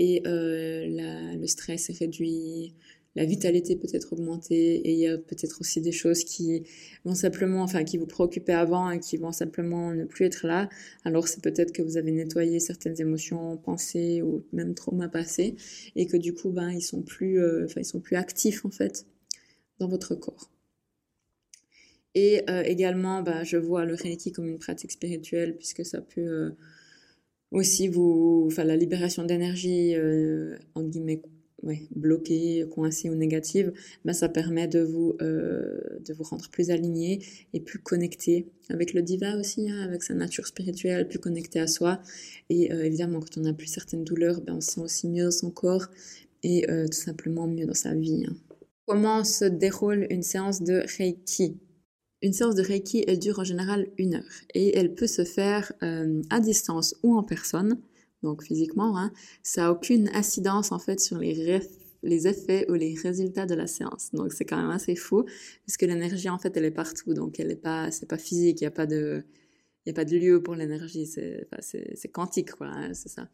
et 0.01 0.23
le 0.25 1.47
stress 1.47 1.91
est 1.91 1.99
réduit, 1.99 2.75
la 3.17 3.25
vitalité 3.25 3.75
peut 3.77 3.89
être 3.93 4.13
augmentée 4.13 4.77
et 4.77 4.93
il 4.93 4.99
y 4.99 5.09
a 5.09 5.19
peut-être 5.19 5.61
aussi 5.61 5.81
des 5.81 5.91
choses 5.91 6.23
qui 6.23 6.63
vont 7.05 7.15
simplement, 7.15 7.63
enfin, 7.63 7.83
qui 7.83 7.99
vous 7.99 8.07
préoccupaient 8.07 8.53
avant 8.53 8.91
et 8.91 9.01
qui 9.01 9.17
vont 9.17 9.33
simplement 9.33 9.93
ne 9.93 10.05
plus 10.05 10.27
être 10.27 10.47
là. 10.47 10.69
Alors 11.05 11.27
c'est 11.27 11.43
peut-être 11.43 11.73
que 11.73 11.83
vous 11.83 11.97
avez 11.97 12.13
nettoyé 12.13 12.61
certaines 12.61 13.01
émotions, 13.01 13.57
pensées 13.57 14.23
ou 14.23 14.45
même 14.53 14.75
traumas 14.75 15.09
passés 15.09 15.57
et 15.97 16.07
que 16.07 16.17
du 16.17 16.35
coup, 16.35 16.51
ben, 16.51 16.71
ils 16.71 16.83
sont 16.83 17.03
plus, 17.03 17.43
euh, 17.43 17.67
ils 17.77 17.85
sont 17.85 18.01
plus 18.01 18.17
actifs 18.17 18.65
en 18.65 18.71
fait 18.71 19.07
dans 19.81 19.89
votre 19.89 20.15
corps. 20.15 20.51
Et 22.15 22.43
euh, 22.49 22.63
également, 22.63 23.23
ben, 23.23 23.43
je 23.43 23.57
vois 23.57 23.85
le 23.85 23.95
Reiki 23.95 24.31
comme 24.31 24.49
une 24.49 24.59
pratique 24.59 24.93
spirituelle 24.93 25.57
puisque 25.57 25.85
ça 25.85 26.01
peut 26.01 26.21
euh, 26.21 26.51
aussi 27.51 27.89
vous, 27.89 28.45
enfin, 28.47 28.65
la 28.65 28.77
libération 28.77 29.25
d'énergie, 29.25 29.95
en 30.75 30.83
guillemets, 30.83 31.23
bloquée, 31.95 32.67
coincée 32.71 33.11
ou 33.11 33.15
négative, 33.15 33.73
ben 34.05 34.13
ça 34.13 34.29
permet 34.29 34.69
de 34.69 34.81
vous, 34.81 35.17
euh, 35.21 35.79
de 36.07 36.13
vous 36.15 36.25
rendre 36.25 36.49
plus 36.51 36.71
aligné 36.71 37.23
et 37.53 37.61
plus 37.61 37.79
connecté 37.79 38.47
avec 38.69 38.93
le 38.93 39.03
diva 39.03 39.37
aussi, 39.37 39.71
hein, 39.71 39.81
avec 39.83 40.03
sa 40.03 40.15
nature 40.15 40.47
spirituelle, 40.47 41.09
plus 41.09 41.19
connecté 41.19 41.61
à 41.61 41.67
soi. 41.67 42.01
Et 42.49 42.73
euh, 42.73 42.85
évidemment, 42.85 43.21
quand 43.21 43.39
on 43.39 43.43
n'a 43.43 43.53
plus 43.53 43.67
certaines 43.67 44.05
douleurs, 44.05 44.41
ben 44.41 44.55
on 44.55 44.61
se 44.61 44.73
sent 44.73 44.81
aussi 44.81 45.09
mieux 45.09 45.25
dans 45.25 45.31
son 45.31 45.51
corps 45.51 45.87
et 46.43 46.71
euh, 46.71 46.87
tout 46.87 46.99
simplement 46.99 47.47
mieux 47.47 47.67
dans 47.67 47.75
sa 47.75 47.95
vie. 47.95 48.25
Hein. 48.29 48.35
Comment 48.87 49.25
se 49.25 49.45
déroule 49.45 50.07
une 50.11 50.23
séance 50.23 50.63
de 50.63 50.83
Reiki? 50.99 51.57
Une 52.23 52.33
séance 52.33 52.55
de 52.55 52.63
Reiki, 52.63 53.05
elle 53.07 53.19
dure 53.19 53.39
en 53.39 53.45
général 53.45 53.89
une 53.97 54.17
heure 54.17 54.41
et 54.55 54.77
elle 54.77 54.95
peut 54.95 55.07
se 55.07 55.25
faire 55.25 55.73
à 55.81 56.41
distance 56.41 56.95
ou 57.03 57.17
en 57.17 57.23
personne 57.23 57.81
donc 58.23 58.43
physiquement, 58.43 58.99
hein, 58.99 59.13
ça 59.43 59.63
n'a 59.63 59.73
aucune 59.73 60.11
incidence 60.15 60.73
en 60.73 60.79
fait 60.79 61.01
sur 61.01 61.19
les, 61.19 61.61
les 62.03 62.29
effets 62.29 62.71
ou 62.71 62.75
les 62.75 62.95
résultats 62.95 63.47
de 63.47 63.55
la 63.55 63.67
séance. 63.67 64.11
Donc 64.13 64.33
c'est 64.33 64.45
quand 64.45 64.59
même 64.59 64.71
assez 64.71 64.95
fou, 64.95 65.25
puisque 65.65 65.83
l'énergie 65.83 66.29
en 66.29 66.39
fait 66.39 66.55
elle 66.57 66.67
est 66.67 66.71
partout, 66.71 67.15
donc 67.15 67.41
elle 67.41 67.51
est 67.51 67.57
pas, 67.57 67.91
c'est 67.91 68.09
pas 68.09 68.19
physique, 68.19 68.61
il 68.61 68.65
n'y 68.65 68.69
a 68.69 68.73
pas 68.73 68.87
de, 68.87 69.25
il 69.87 69.89
y 69.89 69.91
a 69.91 69.95
pas 69.95 70.05
de 70.05 70.17
lieu 70.17 70.43
pour 70.43 70.55
l'énergie, 70.55 71.07
c'est, 71.07 71.49
c'est, 71.61 72.09
quantique 72.09 72.53
quoi, 72.53 72.67
hein, 72.67 72.93
c'est 72.93 73.09
ça. 73.09 73.31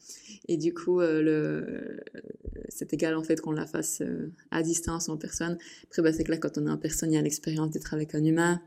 Et 0.47 0.57
du 0.57 0.73
coup, 0.73 1.01
euh, 1.01 1.21
le, 1.21 2.01
c'est 2.69 2.93
égal 2.93 3.17
en 3.17 3.25
fait 3.25 3.41
qu'on 3.41 3.51
la 3.51 3.67
fasse 3.67 4.03
euh, 4.03 4.33
à 4.53 4.63
distance 4.63 5.09
ou 5.09 5.11
en 5.11 5.17
personne. 5.17 5.59
Après, 5.85 6.03
bah, 6.03 6.13
c'est 6.13 6.23
que 6.23 6.31
là 6.31 6.39
quand 6.39 6.59
on 6.59 6.67
est 6.69 6.71
en 6.71 6.79
personne, 6.79 7.11
il 7.11 7.17
y 7.17 7.19
a 7.19 7.23
l'expérience 7.23 7.71
d'être 7.71 7.93
avec 7.93 8.15
un 8.15 8.23
humain 8.23 8.63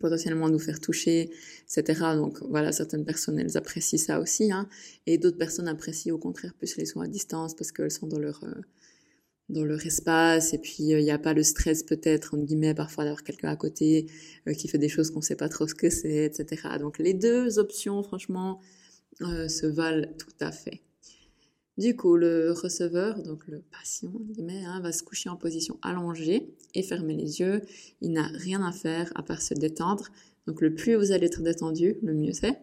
potentiellement 0.00 0.48
nous 0.48 0.58
faire 0.58 0.80
toucher, 0.80 1.30
etc. 1.64 2.00
Donc 2.14 2.38
voilà, 2.42 2.72
certaines 2.72 3.04
personnes, 3.04 3.38
elles 3.38 3.56
apprécient 3.56 3.98
ça 3.98 4.20
aussi, 4.20 4.52
hein, 4.52 4.68
et 5.06 5.18
d'autres 5.18 5.38
personnes 5.38 5.68
apprécient 5.68 6.14
au 6.14 6.18
contraire 6.18 6.54
plus 6.54 6.76
les 6.76 6.86
soins 6.86 7.04
à 7.04 7.08
distance 7.08 7.54
parce 7.54 7.72
qu'elles 7.72 7.90
sont 7.90 8.06
dans 8.06 8.18
leur 8.18 8.42
euh, 8.44 8.54
dans 9.48 9.64
leur 9.64 9.84
espace 9.86 10.52
et 10.52 10.58
puis 10.58 10.76
il 10.80 10.94
euh, 10.94 11.02
n'y 11.02 11.10
a 11.10 11.18
pas 11.18 11.32
le 11.32 11.42
stress 11.42 11.82
peut-être 11.82 12.34
entre 12.34 12.44
guillemets 12.44 12.74
parfois 12.74 13.04
d'avoir 13.04 13.24
quelqu'un 13.24 13.48
à 13.48 13.56
côté 13.56 14.06
euh, 14.46 14.52
qui 14.52 14.68
fait 14.68 14.78
des 14.78 14.90
choses 14.90 15.10
qu'on 15.10 15.22
sait 15.22 15.36
pas 15.36 15.48
trop 15.48 15.66
ce 15.66 15.74
que 15.74 15.90
c'est, 15.90 16.26
etc. 16.26 16.62
Donc 16.78 16.98
les 16.98 17.14
deux 17.14 17.58
options, 17.58 18.02
franchement, 18.02 18.60
se 19.20 19.66
valent 19.66 20.06
tout 20.16 20.34
à 20.40 20.52
fait. 20.52 20.80
Du 21.78 21.94
coup, 21.94 22.16
le 22.16 22.50
receveur, 22.50 23.22
donc 23.22 23.46
le 23.46 23.60
patient, 23.70 24.10
hein, 24.66 24.80
va 24.80 24.90
se 24.90 25.04
coucher 25.04 25.28
en 25.28 25.36
position 25.36 25.78
allongée 25.82 26.52
et 26.74 26.82
fermer 26.82 27.14
les 27.14 27.38
yeux. 27.38 27.62
Il 28.00 28.10
n'a 28.10 28.26
rien 28.26 28.66
à 28.66 28.72
faire 28.72 29.12
à 29.14 29.22
part 29.22 29.40
se 29.40 29.54
détendre. 29.54 30.08
Donc 30.48 30.60
le 30.60 30.74
plus 30.74 30.96
vous 30.96 31.12
allez 31.12 31.26
être 31.26 31.40
détendu, 31.40 31.96
le 32.02 32.14
mieux 32.14 32.32
c'est. 32.32 32.58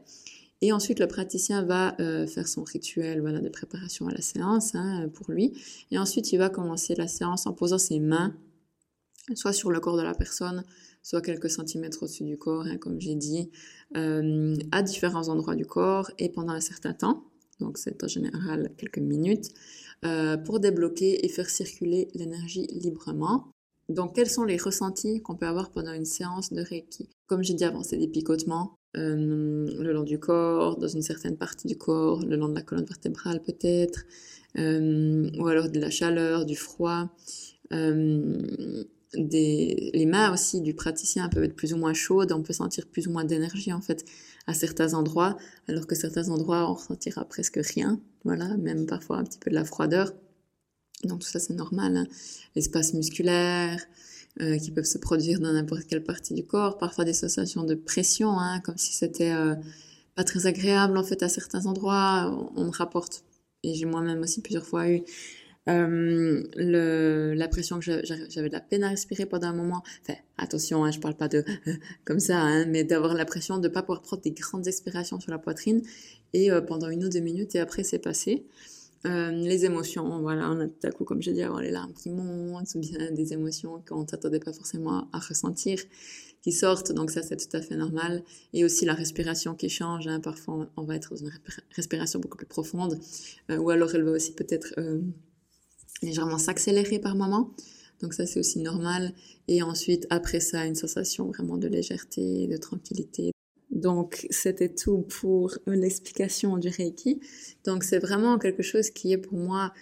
Et 0.62 0.73
ensuite, 0.73 0.99
le 0.99 1.08
praticien 1.08 1.63
va 1.63 1.95
euh, 2.01 2.28
faire 2.28 2.47
son 2.47 2.63
rituel 2.63 3.21
voilà, 3.21 3.39
de 3.39 3.47
préparation 3.47 4.08
à 4.08 4.12
la 4.12 4.21
séance 4.21 4.75
hein, 4.75 5.08
pour 5.13 5.32
lui. 5.32 5.54
Et 5.91 5.97
ensuite, 5.97 6.34
il 6.34 6.38
va 6.38 6.49
commencer 6.49 6.93
la 6.95 7.08
séance 7.08 7.45
en 7.45 7.54
posant 7.54 7.78
ses 7.78 7.99
mains, 7.99 8.36
soit 9.34 9.54
sur 9.54 9.71
le 9.71 9.80
corps 9.80 9.97
de 9.97 10.01
la 10.01 10.13
personne, 10.13 10.65
soit 11.04 11.21
quelques 11.21 11.49
centimètres 11.49 12.04
au-dessus 12.04 12.23
du 12.25 12.38
corps, 12.38 12.65
hein, 12.65 12.78
comme 12.78 12.99
j'ai 12.99 13.15
dit, 13.15 13.49
euh, 13.95 14.56
à 14.71 14.82
différents 14.82 15.30
endroits 15.30 15.56
du 15.56 15.65
corps 15.65 16.12
et 16.19 16.28
pendant 16.30 16.54
un 16.54 16.62
certain 16.62 16.93
temps 16.93 17.23
donc 17.60 17.78
c'est 17.78 18.04
en 18.04 18.08
général 18.08 18.72
quelques 18.78 19.00
minutes, 19.00 19.52
euh, 20.06 20.38
pour 20.38 20.60
débloquer 20.60 21.26
et 21.26 21.30
faire 21.30 21.50
circuler 21.50 22.08
l'énergie 22.13 22.68
librement. 22.68 23.52
Donc 23.89 24.15
quels 24.15 24.30
sont 24.30 24.44
les 24.44 24.58
ressentis 24.58 25.22
qu'on 25.22 25.36
peut 25.36 25.46
avoir 25.46 25.72
pendant 25.72 25.94
une 25.94 26.06
séance 26.06 26.52
de 26.52 26.62
Reiki? 26.62 27.10
Comme 27.28 27.44
j'ai 27.44 27.54
dit 27.54 27.63
avant, 27.63 27.84
c'est 27.84 27.98
des 27.98 28.08
picotements 28.08 28.76
euh, 28.98 29.68
le 29.80 29.94
long 29.94 30.04
du 30.04 30.20
corps, 30.20 30.78
dans 30.78 30.88
une 30.88 31.02
certaine 31.02 31.38
partie 31.38 31.68
du 31.68 31.78
corps, 31.78 32.26
le 32.26 32.36
long 32.36 32.50
de 32.50 32.56
la 32.56 32.62
colonne 32.62 32.86
vertébrale 32.86 33.41
peut-être, 33.41 34.06
euh, 34.58 35.30
ou 35.38 35.48
alors 35.48 35.70
de 35.70 35.80
la 35.80 35.89
chaleur, 35.89 36.46
du 36.46 36.56
froid. 36.56 37.10
Les 37.72 38.86
mains 40.08 40.34
aussi 40.34 40.62
du 40.62 40.74
praticien 40.74 41.30
peuvent 41.30 41.44
être 41.44 41.56
plus 41.56 41.74
ou 41.74 41.78
moins 41.78 41.94
chaudes, 41.94 42.32
on 42.32 42.41
peut 42.41 42.54
sentir 42.54 42.88
plus 42.88 43.08
ou 43.08 43.12
moins 43.12 43.24
d'énergie 43.24 43.74
en 43.74 43.82
fait 43.82 44.04
à 44.47 44.53
certains 44.53 44.93
endroits, 44.93 45.38
alors 45.67 45.88
que 45.88 45.95
certains 45.95 46.29
endroits, 46.29 46.69
on 46.69 46.75
ressentira 46.75 47.25
presque 47.25 47.60
rien, 47.62 47.99
voilà, 48.23 48.58
même 48.58 48.86
parfois 48.86 49.17
un 49.17 49.23
petit 49.23 49.39
peu 49.39 49.49
de 49.49 49.55
la 49.55 49.65
froideur. 49.65 50.13
Donc 51.03 51.21
tout 51.21 51.27
ça, 51.27 51.39
c'est 51.39 51.53
normal. 51.53 51.97
Hein. 51.97 52.08
L'espace 52.55 52.93
musculaire, 52.93 53.79
euh, 54.41 54.58
qui 54.58 54.71
peuvent 54.71 54.86
se 54.86 54.97
produire 54.97 55.39
dans 55.39 55.53
n'importe 55.53 55.86
quelle 55.86 56.03
partie 56.03 56.34
du 56.34 56.43
corps, 56.43 56.77
parfois 56.77 57.05
des 57.05 57.13
sensations 57.13 57.63
de 57.63 57.73
pression, 57.73 58.38
hein, 58.39 58.60
comme 58.60 58.77
si 58.77 58.93
c'était 58.93 59.31
euh, 59.31 59.55
pas 60.15 60.23
très 60.23 60.45
agréable 60.45 60.97
en 60.97 61.03
fait 61.03 61.23
à 61.23 61.29
certains 61.29 61.65
endroits. 61.65 62.49
On 62.55 62.65
me 62.65 62.71
rapporte, 62.71 63.23
et 63.63 63.73
j'ai 63.73 63.86
moi-même 63.86 64.21
aussi 64.21 64.41
plusieurs 64.41 64.65
fois 64.65 64.89
eu 64.89 65.03
euh, 65.67 66.43
le, 66.56 67.34
la 67.34 67.47
pression 67.47 67.80
que 67.80 68.04
j'avais 68.04 68.49
de 68.49 68.54
la 68.54 68.60
peine 68.60 68.84
à 68.84 68.89
respirer 68.89 69.25
pendant 69.25 69.47
un 69.47 69.54
moment. 69.54 69.82
Enfin, 70.04 70.17
attention, 70.38 70.84
hein, 70.86 70.91
je 70.91 70.99
parle 70.99 71.15
pas 71.15 71.28
de 71.28 71.43
comme 72.06 72.19
ça, 72.19 72.39
hein, 72.39 72.65
mais 72.67 72.84
d'avoir 72.84 73.13
l'impression 73.15 73.58
de 73.58 73.67
pas 73.67 73.82
pouvoir 73.82 74.01
prendre 74.01 74.21
des 74.21 74.32
grandes 74.32 74.67
expirations 74.67 75.19
sur 75.19 75.32
la 75.32 75.39
poitrine 75.39 75.82
et 76.34 76.51
euh, 76.51 76.62
pendant 76.62 76.89
une 76.89 77.06
ou 77.06 77.10
deux 77.10 77.19
minutes 77.19 77.56
et 77.56 77.60
après 77.60 77.84
c'est 77.84 77.99
passé. 77.99 78.45
Euh, 79.06 79.30
les 79.32 79.65
émotions, 79.65 80.21
voilà, 80.21 80.49
on 80.49 80.60
a 80.60 80.67
tout 80.67 80.88
à 80.88 80.91
coup, 80.91 81.04
comme 81.04 81.21
j'ai 81.21 81.32
dit, 81.32 81.43
avoir 81.43 81.62
les 81.62 81.69
larmes 81.69 81.93
qui 81.93 82.10
montent, 82.10 82.73
ou 82.73 82.80
bien 82.80 83.12
des 83.12 83.34
émotions 83.34 83.84
qu'on 83.88 84.01
ne 84.01 84.08
s'attendait 84.08 84.39
pas 84.39 84.51
forcément 84.51 85.08
à, 85.13 85.19
ressentir, 85.19 85.80
qui 86.41 86.51
sortent, 86.51 86.91
donc 86.91 87.12
ça 87.12 87.21
c'est 87.21 87.38
tout 87.38 87.56
à 87.56 87.62
fait 87.62 87.75
normal. 87.75 88.23
Et 88.54 88.65
aussi 88.65 88.84
la 88.84 88.95
respiration 88.95 89.54
qui 89.54 89.69
change, 89.69 90.08
hein, 90.08 90.19
parfois 90.19 90.67
on 90.75 90.84
va 90.84 90.95
être 90.95 91.12
dans 91.12 91.17
une 91.17 91.32
respiration 91.75 92.19
beaucoup 92.19 92.38
plus 92.38 92.47
profonde, 92.47 92.99
ou 93.49 93.69
alors 93.69 93.93
elle 93.93 94.04
va 94.04 94.12
aussi 94.12 94.34
peut-être 94.34 94.73
légèrement 96.01 96.38
s'accélérer 96.38 96.99
par 96.99 97.15
moment. 97.15 97.51
Donc 98.01 98.13
ça, 98.13 98.25
c'est 98.25 98.39
aussi 98.39 98.60
normal. 98.60 99.13
Et 99.47 99.62
ensuite, 99.62 100.08
après 100.10 100.39
ça, 100.39 100.65
une 100.65 100.75
sensation 100.75 101.27
vraiment 101.27 101.58
de 101.58 101.67
légèreté, 101.67 102.47
de 102.47 102.58
tranquillité. 102.58 103.31
Donc, 103.71 104.27
c'était 104.29 104.73
tout 104.73 104.99
pour 104.99 105.58
l'explication 105.67 106.58
du 106.58 106.69
Reiki. 106.69 107.19
Donc, 107.65 107.84
c'est 107.84 107.99
vraiment 107.99 108.38
quelque 108.38 108.63
chose 108.63 108.89
qui 108.89 109.12
est 109.12 109.17
pour 109.17 109.38
moi 109.38 109.73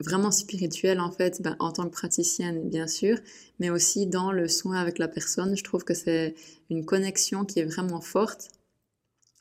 vraiment 0.00 0.30
spirituel 0.30 1.00
en 1.00 1.10
fait, 1.10 1.42
ben, 1.42 1.56
en 1.58 1.72
tant 1.72 1.84
que 1.84 1.90
praticienne 1.90 2.68
bien 2.68 2.86
sûr, 2.86 3.18
mais 3.58 3.70
aussi 3.70 4.06
dans 4.06 4.30
le 4.30 4.46
soin 4.46 4.76
avec 4.76 4.98
la 4.98 5.08
personne. 5.08 5.56
Je 5.56 5.64
trouve 5.64 5.84
que 5.84 5.94
c'est 5.94 6.34
une 6.70 6.84
connexion 6.84 7.44
qui 7.44 7.60
est 7.60 7.64
vraiment 7.64 8.00
forte. 8.00 8.50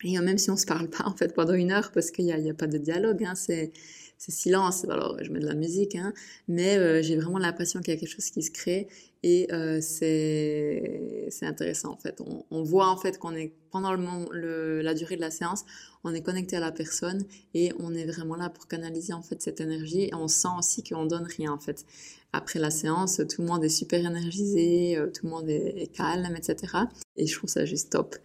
Et 0.03 0.17
même 0.19 0.37
si 0.37 0.51
on 0.51 0.57
se 0.57 0.65
parle 0.65 0.89
pas 0.89 1.05
en 1.05 1.15
fait 1.15 1.33
pendant 1.33 1.53
une 1.53 1.71
heure 1.71 1.91
parce 1.91 2.11
qu'il 2.11 2.25
n'y 2.25 2.49
a, 2.49 2.53
pas 2.53 2.67
de 2.67 2.77
dialogue, 2.77 3.23
hein, 3.23 3.35
c'est 3.35 3.71
silence. 4.17 4.85
Alors, 4.85 5.17
je 5.21 5.31
mets 5.31 5.39
de 5.39 5.45
la 5.45 5.55
musique, 5.55 5.95
hein, 5.95 6.13
mais 6.47 6.77
euh, 6.77 7.01
j'ai 7.01 7.15
vraiment 7.15 7.39
l'impression 7.39 7.81
qu'il 7.81 7.93
y 7.93 7.97
a 7.97 7.99
quelque 7.99 8.09
chose 8.09 8.29
qui 8.29 8.41
se 8.41 8.51
crée 8.51 8.87
et 9.23 9.47
euh, 9.51 9.79
c'est 9.81 11.29
intéressant 11.41 11.91
en 11.91 11.97
fait. 11.97 12.21
On, 12.51 12.63
voit 12.63 12.87
en 12.87 12.97
fait 12.97 13.17
qu'on 13.17 13.35
est 13.35 13.53
pendant 13.71 13.93
le, 13.93 14.81
la 14.81 14.93
durée 14.93 15.15
de 15.15 15.21
la 15.21 15.31
séance, 15.31 15.65
on 16.03 16.13
est 16.13 16.21
connecté 16.21 16.55
à 16.55 16.59
la 16.59 16.71
personne 16.71 17.23
et 17.53 17.73
on 17.79 17.93
est 17.93 18.05
vraiment 18.05 18.35
là 18.35 18.49
pour 18.49 18.67
canaliser 18.67 19.13
en 19.13 19.21
fait 19.21 19.41
cette 19.41 19.61
énergie 19.61 20.03
et 20.03 20.15
on 20.15 20.27
sent 20.27 20.47
aussi 20.57 20.83
qu'on 20.83 21.05
donne 21.05 21.25
rien 21.25 21.51
en 21.51 21.59
fait. 21.59 21.85
Après 22.33 22.59
la 22.59 22.69
séance, 22.69 23.21
tout 23.29 23.41
le 23.41 23.47
monde 23.47 23.63
est 23.63 23.69
super 23.69 24.05
énergisé, 24.05 24.97
euh, 24.97 25.07
tout 25.07 25.25
le 25.25 25.31
monde 25.31 25.49
est, 25.49 25.91
calme, 25.93 26.35
etc. 26.35 26.73
Et 27.15 27.25
je 27.25 27.35
trouve 27.35 27.49
ça 27.49 27.65
juste 27.65 27.91
top. 27.91 28.15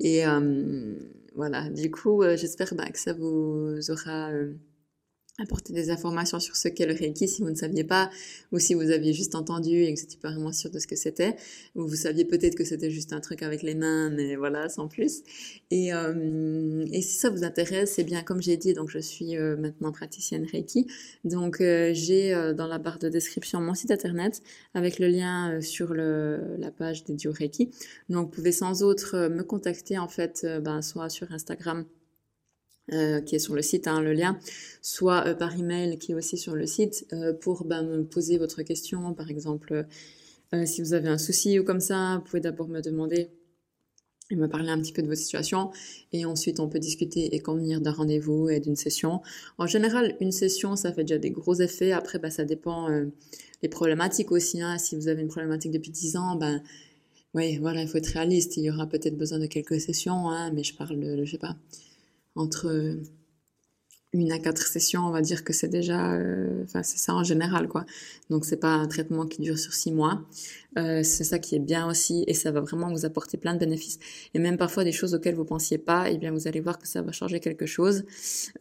Et 0.00 0.26
euh, 0.26 0.94
voilà, 1.34 1.68
du 1.70 1.90
coup, 1.90 2.22
j'espère 2.36 2.74
bah, 2.74 2.90
que 2.90 2.98
ça 2.98 3.12
vous 3.12 3.78
aura 3.90 4.30
apporter 5.38 5.72
des 5.72 5.90
informations 5.90 6.40
sur 6.40 6.56
ce 6.56 6.68
qu'est 6.68 6.86
le 6.86 6.92
Reiki 6.92 7.26
si 7.26 7.42
vous 7.42 7.48
ne 7.48 7.54
saviez 7.54 7.84
pas, 7.84 8.10
ou 8.52 8.58
si 8.58 8.74
vous 8.74 8.90
aviez 8.90 9.14
juste 9.14 9.34
entendu 9.34 9.82
et 9.82 9.94
que 9.94 9.98
vous 9.98 10.04
n'étiez 10.04 10.20
pas 10.20 10.30
vraiment 10.30 10.52
sûr 10.52 10.70
de 10.70 10.78
ce 10.78 10.86
que 10.86 10.94
c'était, 10.94 11.36
ou 11.74 11.86
vous 11.86 11.96
saviez 11.96 12.24
peut-être 12.24 12.54
que 12.54 12.64
c'était 12.64 12.90
juste 12.90 13.12
un 13.14 13.20
truc 13.20 13.42
avec 13.42 13.62
les 13.62 13.74
mains, 13.74 14.10
mais 14.10 14.36
voilà, 14.36 14.68
sans 14.68 14.88
plus. 14.88 15.22
Et, 15.70 15.94
euh, 15.94 16.84
et 16.92 17.00
si 17.00 17.16
ça 17.16 17.30
vous 17.30 17.44
intéresse, 17.44 17.94
c'est 17.94 18.04
bien 18.04 18.22
comme 18.22 18.42
j'ai 18.42 18.58
dit, 18.58 18.74
donc 18.74 18.90
je 18.90 18.98
suis 18.98 19.36
euh, 19.36 19.56
maintenant 19.56 19.90
praticienne 19.90 20.44
Reiki, 20.44 20.86
donc 21.24 21.60
euh, 21.60 21.92
j'ai 21.94 22.34
euh, 22.34 22.52
dans 22.52 22.66
la 22.66 22.78
barre 22.78 22.98
de 22.98 23.08
description 23.08 23.60
mon 23.60 23.74
site 23.74 23.90
internet 23.90 24.42
avec 24.74 24.98
le 24.98 25.08
lien 25.08 25.60
sur 25.62 25.94
le, 25.94 26.56
la 26.58 26.70
page 26.70 27.04
dédiée 27.04 27.30
au 27.30 27.32
Reiki. 27.32 27.70
Donc 28.10 28.26
vous 28.26 28.32
pouvez 28.32 28.52
sans 28.52 28.82
autre 28.82 29.28
me 29.28 29.42
contacter 29.42 29.98
en 29.98 30.08
fait, 30.08 30.46
ben, 30.62 30.82
soit 30.82 31.08
sur 31.08 31.32
Instagram 31.32 31.86
euh, 32.90 33.20
qui 33.20 33.36
est 33.36 33.38
sur 33.38 33.54
le 33.54 33.62
site, 33.62 33.86
hein, 33.86 34.00
le 34.00 34.12
lien, 34.12 34.36
soit 34.80 35.28
euh, 35.28 35.34
par 35.34 35.56
email 35.56 35.98
qui 35.98 36.12
est 36.12 36.14
aussi 36.16 36.36
sur 36.36 36.56
le 36.56 36.66
site, 36.66 37.06
euh, 37.12 37.32
pour 37.32 37.64
ben, 37.64 37.84
me 37.84 38.02
poser 38.02 38.38
votre 38.38 38.62
question. 38.62 39.14
Par 39.14 39.30
exemple, 39.30 39.86
si 40.64 40.82
vous 40.82 40.92
avez 40.92 41.08
un 41.08 41.16
souci 41.16 41.58
ou 41.60 41.64
comme 41.64 41.80
ça, 41.80 42.16
vous 42.16 42.24
pouvez 42.24 42.40
d'abord 42.40 42.68
me 42.68 42.82
demander 42.82 43.30
et 44.30 44.36
me 44.36 44.48
parler 44.48 44.68
un 44.70 44.80
petit 44.80 44.92
peu 44.92 45.00
de 45.00 45.06
votre 45.06 45.20
situation. 45.20 45.70
Et 46.12 46.24
ensuite, 46.24 46.58
on 46.58 46.68
peut 46.68 46.80
discuter 46.80 47.34
et 47.34 47.38
convenir 47.38 47.80
d'un 47.80 47.92
rendez-vous 47.92 48.50
et 48.50 48.58
d'une 48.58 48.76
session. 48.76 49.22
En 49.58 49.66
général, 49.66 50.16
une 50.20 50.32
session, 50.32 50.74
ça 50.74 50.92
fait 50.92 51.04
déjà 51.04 51.18
des 51.18 51.30
gros 51.30 51.54
effets. 51.54 51.92
Après, 51.92 52.18
ben, 52.18 52.30
ça 52.30 52.44
dépend 52.44 52.88
les 53.62 53.68
problématiques 53.68 54.32
aussi. 54.32 54.60
Hein. 54.60 54.76
Si 54.76 54.96
vous 54.96 55.08
avez 55.08 55.22
une 55.22 55.28
problématique 55.28 55.70
depuis 55.70 55.92
10 55.92 56.16
ans, 56.16 56.36
ben, 56.36 56.62
oui, 57.34 57.58
voilà, 57.58 57.80
il 57.80 57.88
faut 57.88 57.98
être 57.98 58.08
réaliste. 58.08 58.56
Il 58.56 58.64
y 58.64 58.70
aura 58.70 58.86
peut-être 58.86 59.16
besoin 59.16 59.38
de 59.38 59.46
quelques 59.46 59.80
sessions, 59.80 60.28
hein, 60.28 60.50
mais 60.52 60.64
je 60.64 60.74
parle 60.74 61.00
de, 61.00 61.24
je 61.24 61.30
sais 61.30 61.38
pas, 61.38 61.56
entre 62.34 63.02
une 64.12 64.30
à 64.32 64.38
quatre 64.38 64.66
sessions, 64.66 65.06
on 65.06 65.10
va 65.10 65.22
dire 65.22 65.44
que 65.44 65.52
c'est 65.52 65.68
déjà, 65.68 66.12
euh, 66.12 66.64
enfin 66.64 66.82
c'est 66.82 66.98
ça 66.98 67.14
en 67.14 67.24
général 67.24 67.68
quoi. 67.68 67.86
Donc 68.30 68.44
c'est 68.44 68.58
pas 68.58 68.74
un 68.74 68.86
traitement 68.86 69.26
qui 69.26 69.40
dure 69.42 69.58
sur 69.58 69.72
six 69.72 69.92
mois. 69.92 70.22
Euh, 70.78 71.02
c'est 71.02 71.24
ça 71.24 71.38
qui 71.38 71.54
est 71.54 71.58
bien 71.58 71.86
aussi 71.86 72.24
et 72.26 72.32
ça 72.32 72.50
va 72.50 72.60
vraiment 72.60 72.88
vous 72.90 73.04
apporter 73.04 73.36
plein 73.36 73.52
de 73.52 73.58
bénéfices 73.58 73.98
et 74.32 74.38
même 74.38 74.56
parfois 74.56 74.84
des 74.84 74.92
choses 74.92 75.12
auxquelles 75.12 75.34
vous 75.34 75.44
pensiez 75.44 75.76
pas 75.76 76.08
et 76.10 76.14
eh 76.14 76.18
bien 76.18 76.30
vous 76.30 76.48
allez 76.48 76.60
voir 76.60 76.78
que 76.78 76.88
ça 76.88 77.02
va 77.02 77.12
changer 77.12 77.40
quelque 77.40 77.66
chose 77.66 78.04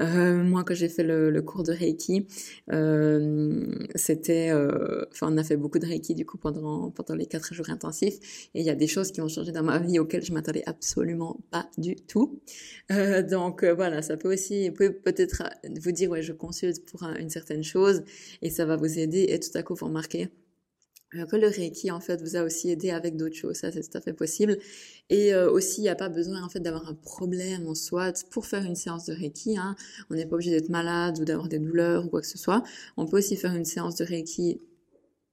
euh, 0.02 0.44
moi 0.44 0.66
quand 0.66 0.74
j'ai 0.74 0.90
fait 0.90 1.04
le, 1.04 1.30
le, 1.30 1.42
cours 1.42 1.64
de 1.64 1.72
Reiki 1.72 2.28
euh, 2.74 3.66
c'était 3.96 4.50
euh, 4.50 5.06
enfin 5.14 5.30
on 5.32 5.38
a 5.38 5.44
fait 5.46 5.56
beaucoup 5.56 5.80
de 5.80 5.86
Reiki 5.86 6.14
du 6.14 6.26
coup 6.26 6.38
pendant 6.38 6.92
pendant 6.92 7.16
les 7.16 7.28
quatre 7.28 7.54
jours 7.54 7.70
intensifs 7.70 8.50
et 8.56 8.60
il 8.60 8.66
y 8.66 8.70
a 8.70 8.76
des 8.76 8.88
choses 8.88 9.14
qui 9.14 9.22
ont 9.22 9.30
changé 9.30 9.54
dans 9.54 9.64
ma 9.64 9.80
vie 9.80 9.98
auxquelles 9.98 10.26
je 10.26 10.34
m'attendais 10.34 10.64
absolument 10.66 11.40
pas 11.50 11.70
du 11.78 11.96
tout 11.96 12.42
donc 13.30 13.64
voilà 13.64 14.02
ça 14.02 14.18
peut 14.18 14.34
aussi 14.34 14.70
peut 14.72 14.92
peut-être 14.92 15.41
vous 15.82 15.92
dire 15.92 16.10
ouais 16.10 16.22
je 16.22 16.34
consulte 16.34 16.86
pour 16.86 17.04
une 17.04 17.30
certaine 17.30 17.64
chose 17.64 18.04
et 18.42 18.50
ça 18.50 18.66
va 18.66 18.76
vous 18.76 19.00
aider 19.00 19.26
et 19.30 19.40
tout 19.40 19.56
à 19.56 19.64
coup 19.64 19.76
vous 19.76 19.86
remarquez 19.86 20.30
euh, 21.16 21.26
que 21.26 21.36
le 21.36 21.48
Reiki 21.48 21.92
en 21.92 22.00
fait 22.00 22.22
vous 22.22 22.38
a 22.38 22.44
aussi 22.44 22.70
aidé 22.70 22.92
avec 22.92 23.18
d'autres 23.18 23.36
choses, 23.36 23.58
ça 23.58 23.72
c'est 23.72 23.82
tout 23.82 23.98
à 23.98 24.02
fait 24.02 24.14
possible. 24.14 24.58
Et 25.10 25.34
euh, 25.34 25.52
aussi 25.52 25.82
il 25.82 25.84
n'y 25.84 25.90
a 25.90 25.96
pas 25.96 26.08
besoin 26.10 26.42
en 26.42 26.50
fait 26.50 26.62
d'avoir 26.62 26.88
un 26.88 26.94
problème 26.94 27.68
en 27.68 27.76
soi 27.76 28.14
pour 28.30 28.46
faire 28.46 28.64
une 28.64 28.76
séance 28.76 29.06
de 29.06 29.14
Reiki. 29.14 29.58
Hein. 29.58 29.76
On 30.10 30.16
n'est 30.16 30.26
pas 30.26 30.36
obligé 30.36 30.52
d'être 30.52 30.70
malade 30.70 31.20
ou 31.20 31.26
d'avoir 31.26 31.50
des 31.50 31.60
douleurs 31.60 32.06
ou 32.06 32.10
quoi 32.10 32.22
que 32.22 32.28
ce 32.28 32.38
soit. 32.38 32.64
On 32.96 33.06
peut 33.06 33.18
aussi 33.18 33.36
faire 33.36 33.54
une 33.56 33.66
séance 33.66 33.96
de 33.96 34.06
Reiki 34.06 34.62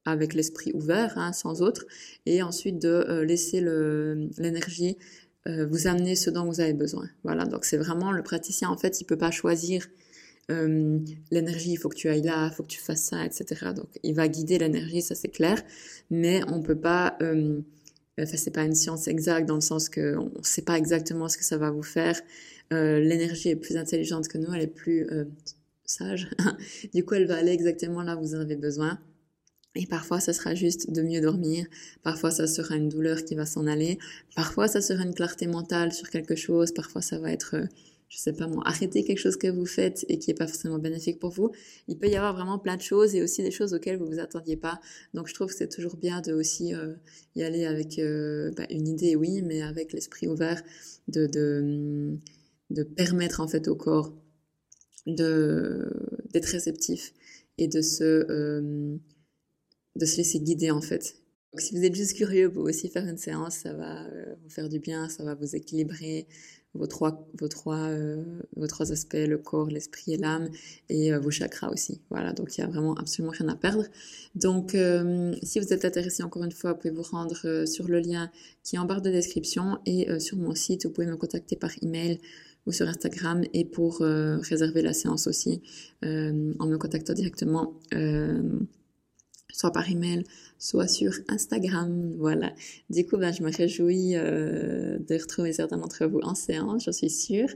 avec 0.05 0.35
l'esprit 0.35 0.73
ouvert, 0.75 1.16
hein, 1.18 1.33
sans 1.33 1.61
autre, 1.62 1.85
et 2.25 2.42
ensuite 2.42 2.81
de 2.81 2.88
euh, 2.88 3.25
laisser 3.25 3.61
l'énergie 4.38 4.97
vous 5.48 5.87
amener 5.87 6.14
ce 6.14 6.28
dont 6.30 6.44
vous 6.44 6.61
avez 6.61 6.74
besoin. 6.74 7.08
Voilà, 7.24 7.44
donc 7.44 7.64
c'est 7.64 7.78
vraiment 7.78 8.12
le 8.12 8.22
praticien 8.22 8.68
en 8.68 8.76
fait 8.76 9.00
il 9.00 9.04
peut 9.04 9.16
pas 9.16 9.30
choisir 9.30 9.87
euh, 10.50 10.98
l'énergie, 11.30 11.72
il 11.72 11.76
faut 11.76 11.88
que 11.88 11.96
tu 11.96 12.08
ailles 12.08 12.22
là, 12.22 12.48
il 12.50 12.54
faut 12.54 12.62
que 12.62 12.68
tu 12.68 12.80
fasses 12.80 13.02
ça, 13.02 13.24
etc. 13.24 13.72
Donc, 13.74 13.88
il 14.02 14.14
va 14.14 14.28
guider 14.28 14.58
l'énergie, 14.58 15.02
ça 15.02 15.14
c'est 15.14 15.28
clair, 15.28 15.62
mais 16.11 16.40
on 16.48 16.62
peut 16.62 16.78
pas, 16.78 17.16
euh, 17.20 17.61
enfin, 18.18 18.37
c'est 18.37 18.50
pas 18.50 18.64
une 18.64 18.74
science 18.74 19.08
exacte 19.08 19.46
dans 19.46 19.56
le 19.56 19.61
sens 19.61 19.88
que 19.88 20.16
on 20.16 20.42
sait 20.42 20.62
pas 20.62 20.78
exactement 20.78 21.28
ce 21.28 21.37
que 21.37 21.44
ça 21.44 21.58
va 21.58 21.70
vous 21.70 21.82
faire. 21.82 22.18
Euh, 22.72 22.98
l'énergie 22.98 23.50
est 23.50 23.56
plus 23.56 23.76
intelligente 23.76 24.28
que 24.28 24.38
nous, 24.38 24.52
elle 24.54 24.62
est 24.62 24.66
plus 24.66 25.06
euh, 25.11 25.24
sage. 25.84 26.30
du 26.94 27.04
coup, 27.04 27.14
elle 27.14 27.26
va 27.26 27.37
aller 27.37 27.52
exactement 27.52 28.02
là 28.02 28.16
où 28.16 28.20
vous 28.20 28.34
en 28.34 28.40
avez 28.40 28.56
besoin. 28.56 28.98
Et 29.74 29.87
parfois, 29.87 30.20
ça 30.20 30.33
sera 30.33 30.54
juste 30.54 30.90
de 30.90 31.02
mieux 31.02 31.20
dormir. 31.20 31.66
Parfois, 32.02 32.31
ça 32.31 32.46
sera 32.46 32.76
une 32.76 32.88
douleur 32.88 33.24
qui 33.24 33.35
va 33.35 33.46
s'en 33.46 33.66
aller. 33.66 33.98
Parfois, 34.35 34.66
ça 34.66 34.81
sera 34.81 35.04
une 35.04 35.14
clarté 35.14 35.46
mentale 35.46 35.92
sur 35.92 36.11
quelque 36.11 36.37
chose. 36.37 36.72
Parfois, 36.72 37.02
ça 37.02 37.18
va 37.18 37.31
être 37.33 37.68
je 38.09 38.16
sais 38.16 38.33
pas 38.33 38.46
moi, 38.46 38.62
arrêter 38.66 39.04
quelque 39.04 39.18
chose 39.18 39.37
que 39.37 39.48
vous 39.48 39.66
faites 39.66 40.04
et 40.09 40.18
qui 40.18 40.31
est 40.31 40.35
pas 40.35 40.46
forcément 40.46 40.78
bénéfique 40.78 41.18
pour 41.18 41.31
vous. 41.31 41.50
Il 41.88 41.98
peut 41.98 42.09
y 42.09 42.16
avoir 42.16 42.35
vraiment 42.35 42.59
plein 42.59 42.76
de 42.76 42.83
choses 42.83 43.14
et 43.14 43.22
aussi 43.22 43.42
des 43.42 43.50
choses 43.50 43.74
auxquelles 43.74 43.98
vous 43.98 44.07
vous 44.07 44.18
attendiez 44.18 44.57
pas. 44.57 44.81
Donc 45.12 45.28
je 45.28 45.35
trouve 45.35 45.48
que 45.48 45.54
c'est 45.54 45.68
toujours 45.68 45.96
bien 45.96 46.22
de 46.22 46.33
aussi 46.33 46.74
euh, 46.74 46.94
y 47.37 47.42
aller 47.42 47.66
avec 47.66 47.98
euh, 47.98 48.50
bah, 48.57 48.64
une 48.70 48.88
idée, 48.88 49.14
oui, 49.14 49.42
mais 49.42 49.61
avec 49.61 49.92
l'esprit 49.92 50.26
ouvert, 50.26 50.62
de, 51.09 51.26
de, 51.26 52.16
de 52.70 52.83
permettre 52.83 53.40
en 53.40 53.48
fait 53.48 53.68
au 53.68 53.76
corps 53.76 54.14
de 55.07 55.90
d'être 56.33 56.46
réceptif 56.46 57.12
et 57.57 57.68
de 57.68 57.81
se 57.81 58.04
euh, 58.04 58.96
de 59.98 60.06
se 60.06 60.16
laisser 60.16 60.40
guider 60.40 60.70
en 60.70 60.80
fait. 60.80 61.16
Donc, 61.52 61.62
si 61.62 61.74
vous 61.74 61.82
êtes 61.82 61.94
juste 61.94 62.14
curieux, 62.14 62.46
vous 62.46 62.54
pouvez 62.54 62.70
aussi 62.70 62.88
faire 62.88 63.06
une 63.06 63.16
séance, 63.16 63.56
ça 63.56 63.72
va 63.72 64.04
vous 64.42 64.50
faire 64.50 64.68
du 64.68 64.80
bien, 64.80 65.08
ça 65.08 65.24
va 65.24 65.34
vous 65.34 65.56
équilibrer, 65.56 66.26
vos 66.74 66.87
trois, 66.87 67.26
vos 67.40 67.48
trois, 67.48 67.88
euh, 67.88 68.22
vos 68.56 68.66
trois 68.66 68.92
aspects, 68.92 69.14
le 69.14 69.38
corps, 69.38 69.68
l'esprit 69.68 70.14
et 70.14 70.16
l'âme, 70.16 70.48
et 70.88 71.12
euh, 71.12 71.18
vos 71.18 71.30
chakras 71.30 71.70
aussi. 71.70 72.00
Voilà, 72.11 72.32
donc 72.32 72.56
il 72.56 72.61
y 72.61 72.64
a 72.64 72.66
vraiment 72.66 72.94
absolument 72.94 73.32
rien 73.37 73.48
à 73.48 73.56
perdre. 73.56 73.84
Donc, 74.34 74.74
euh, 74.74 75.34
si 75.42 75.58
vous 75.58 75.72
êtes 75.72 75.84
intéressé, 75.84 76.22
encore 76.22 76.44
une 76.44 76.52
fois, 76.52 76.72
vous 76.72 76.78
pouvez 76.78 76.94
vous 76.94 77.02
rendre 77.02 77.64
sur 77.66 77.88
le 77.88 78.00
lien 78.00 78.30
qui 78.62 78.76
est 78.76 78.78
en 78.78 78.84
barre 78.84 79.02
de 79.02 79.11
description 79.11 79.78
et 79.87 80.20
sur 80.20 80.37
mon 80.37 80.54
site, 80.54 80.87
vous 80.87 80.92
pouvez 80.92 81.06
me 81.06 81.16
contacter 81.16 81.56
par 81.56 81.70
email 81.82 82.20
ou 82.66 82.72
sur 82.72 82.87
Instagram 82.87 83.42
et 83.54 83.64
pour 83.64 84.00
réserver 84.00 84.82
la 84.82 84.92
séance 84.92 85.26
aussi 85.26 85.62
en 86.02 86.66
me 86.66 86.76
contactant 86.76 87.14
directement 87.14 87.80
soit 89.52 89.72
par 89.72 89.90
email, 89.90 90.24
soit 90.58 90.88
sur 90.88 91.12
Instagram. 91.28 92.14
Voilà. 92.18 92.52
Du 92.90 93.06
coup, 93.06 93.16
ben, 93.16 93.32
je 93.32 93.42
me 93.42 93.50
réjouis 93.50 94.14
euh, 94.14 94.98
de 94.98 95.14
retrouver 95.14 95.52
certains 95.52 95.78
d'entre 95.78 96.06
vous 96.06 96.20
en 96.20 96.34
séance, 96.34 96.84
j'en 96.84 96.92
suis 96.92 97.11
sûre. 97.11 97.48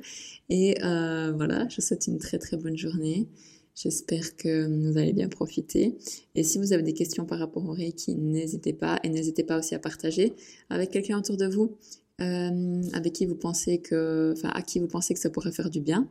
Et 0.49 0.83
euh, 0.85 1.33
voilà, 1.33 1.69
je 1.69 1.77
vous 1.77 1.83
souhaite 1.83 2.07
une 2.07 2.19
très 2.19 2.39
très 2.39 2.57
bonne 2.57 2.77
journée. 2.77 3.29
J'espère 3.75 4.37
que 4.37 4.67
vous 4.67 4.99
allez 4.99 5.13
bien 5.13 5.29
profiter. 5.29 5.97
Et 6.35 6.43
si 6.43 6.59
vous 6.59 6.73
avez 6.73 6.83
des 6.83 6.93
questions 6.93 7.25
par 7.25 7.39
rapport 7.39 7.65
au 7.65 7.73
Reiki, 7.73 8.15
n'hésitez 8.15 8.73
pas. 8.73 9.01
Et 9.03 9.09
n'hésitez 9.09 9.45
pas 9.45 9.59
aussi 9.59 9.75
à 9.75 9.79
partager 9.79 10.35
avec 10.69 10.91
quelqu'un 10.91 11.19
autour 11.19 11.37
de 11.39 11.47
vous, 11.47 11.77
euh, 12.21 12.83
avec 12.93 13.15
qui 13.15 13.27
vous 13.27 13.35
pensez 13.35 13.79
que, 13.79 14.35
à 14.45 14.63
qui 14.63 14.79
vous 14.79 14.89
pensez 14.89 15.15
que 15.15 15.21
ça 15.21 15.31
pourrait 15.31 15.53
faire 15.53 15.71
du 15.71 15.81
bien. 15.81 16.07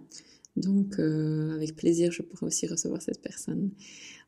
Donc, 0.57 0.99
avec 0.99 1.77
plaisir, 1.77 2.11
je 2.11 2.23
pourrais 2.23 2.47
aussi 2.47 2.67
recevoir 2.67 3.01
cette 3.01 3.21
personne. 3.21 3.69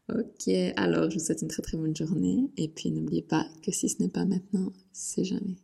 Ok, 0.10 0.50
alors 0.76 1.10
je 1.10 1.18
vous 1.18 1.24
souhaite 1.24 1.42
une 1.42 1.48
très 1.48 1.62
très 1.62 1.78
bonne 1.78 1.96
journée 1.96 2.50
et 2.58 2.68
puis 2.68 2.92
n'oubliez 2.92 3.22
pas 3.22 3.46
que 3.64 3.72
si 3.72 3.88
ce 3.88 4.02
n'est 4.02 4.10
pas 4.10 4.26
maintenant, 4.26 4.72
c'est 4.92 5.24
jamais. 5.24 5.56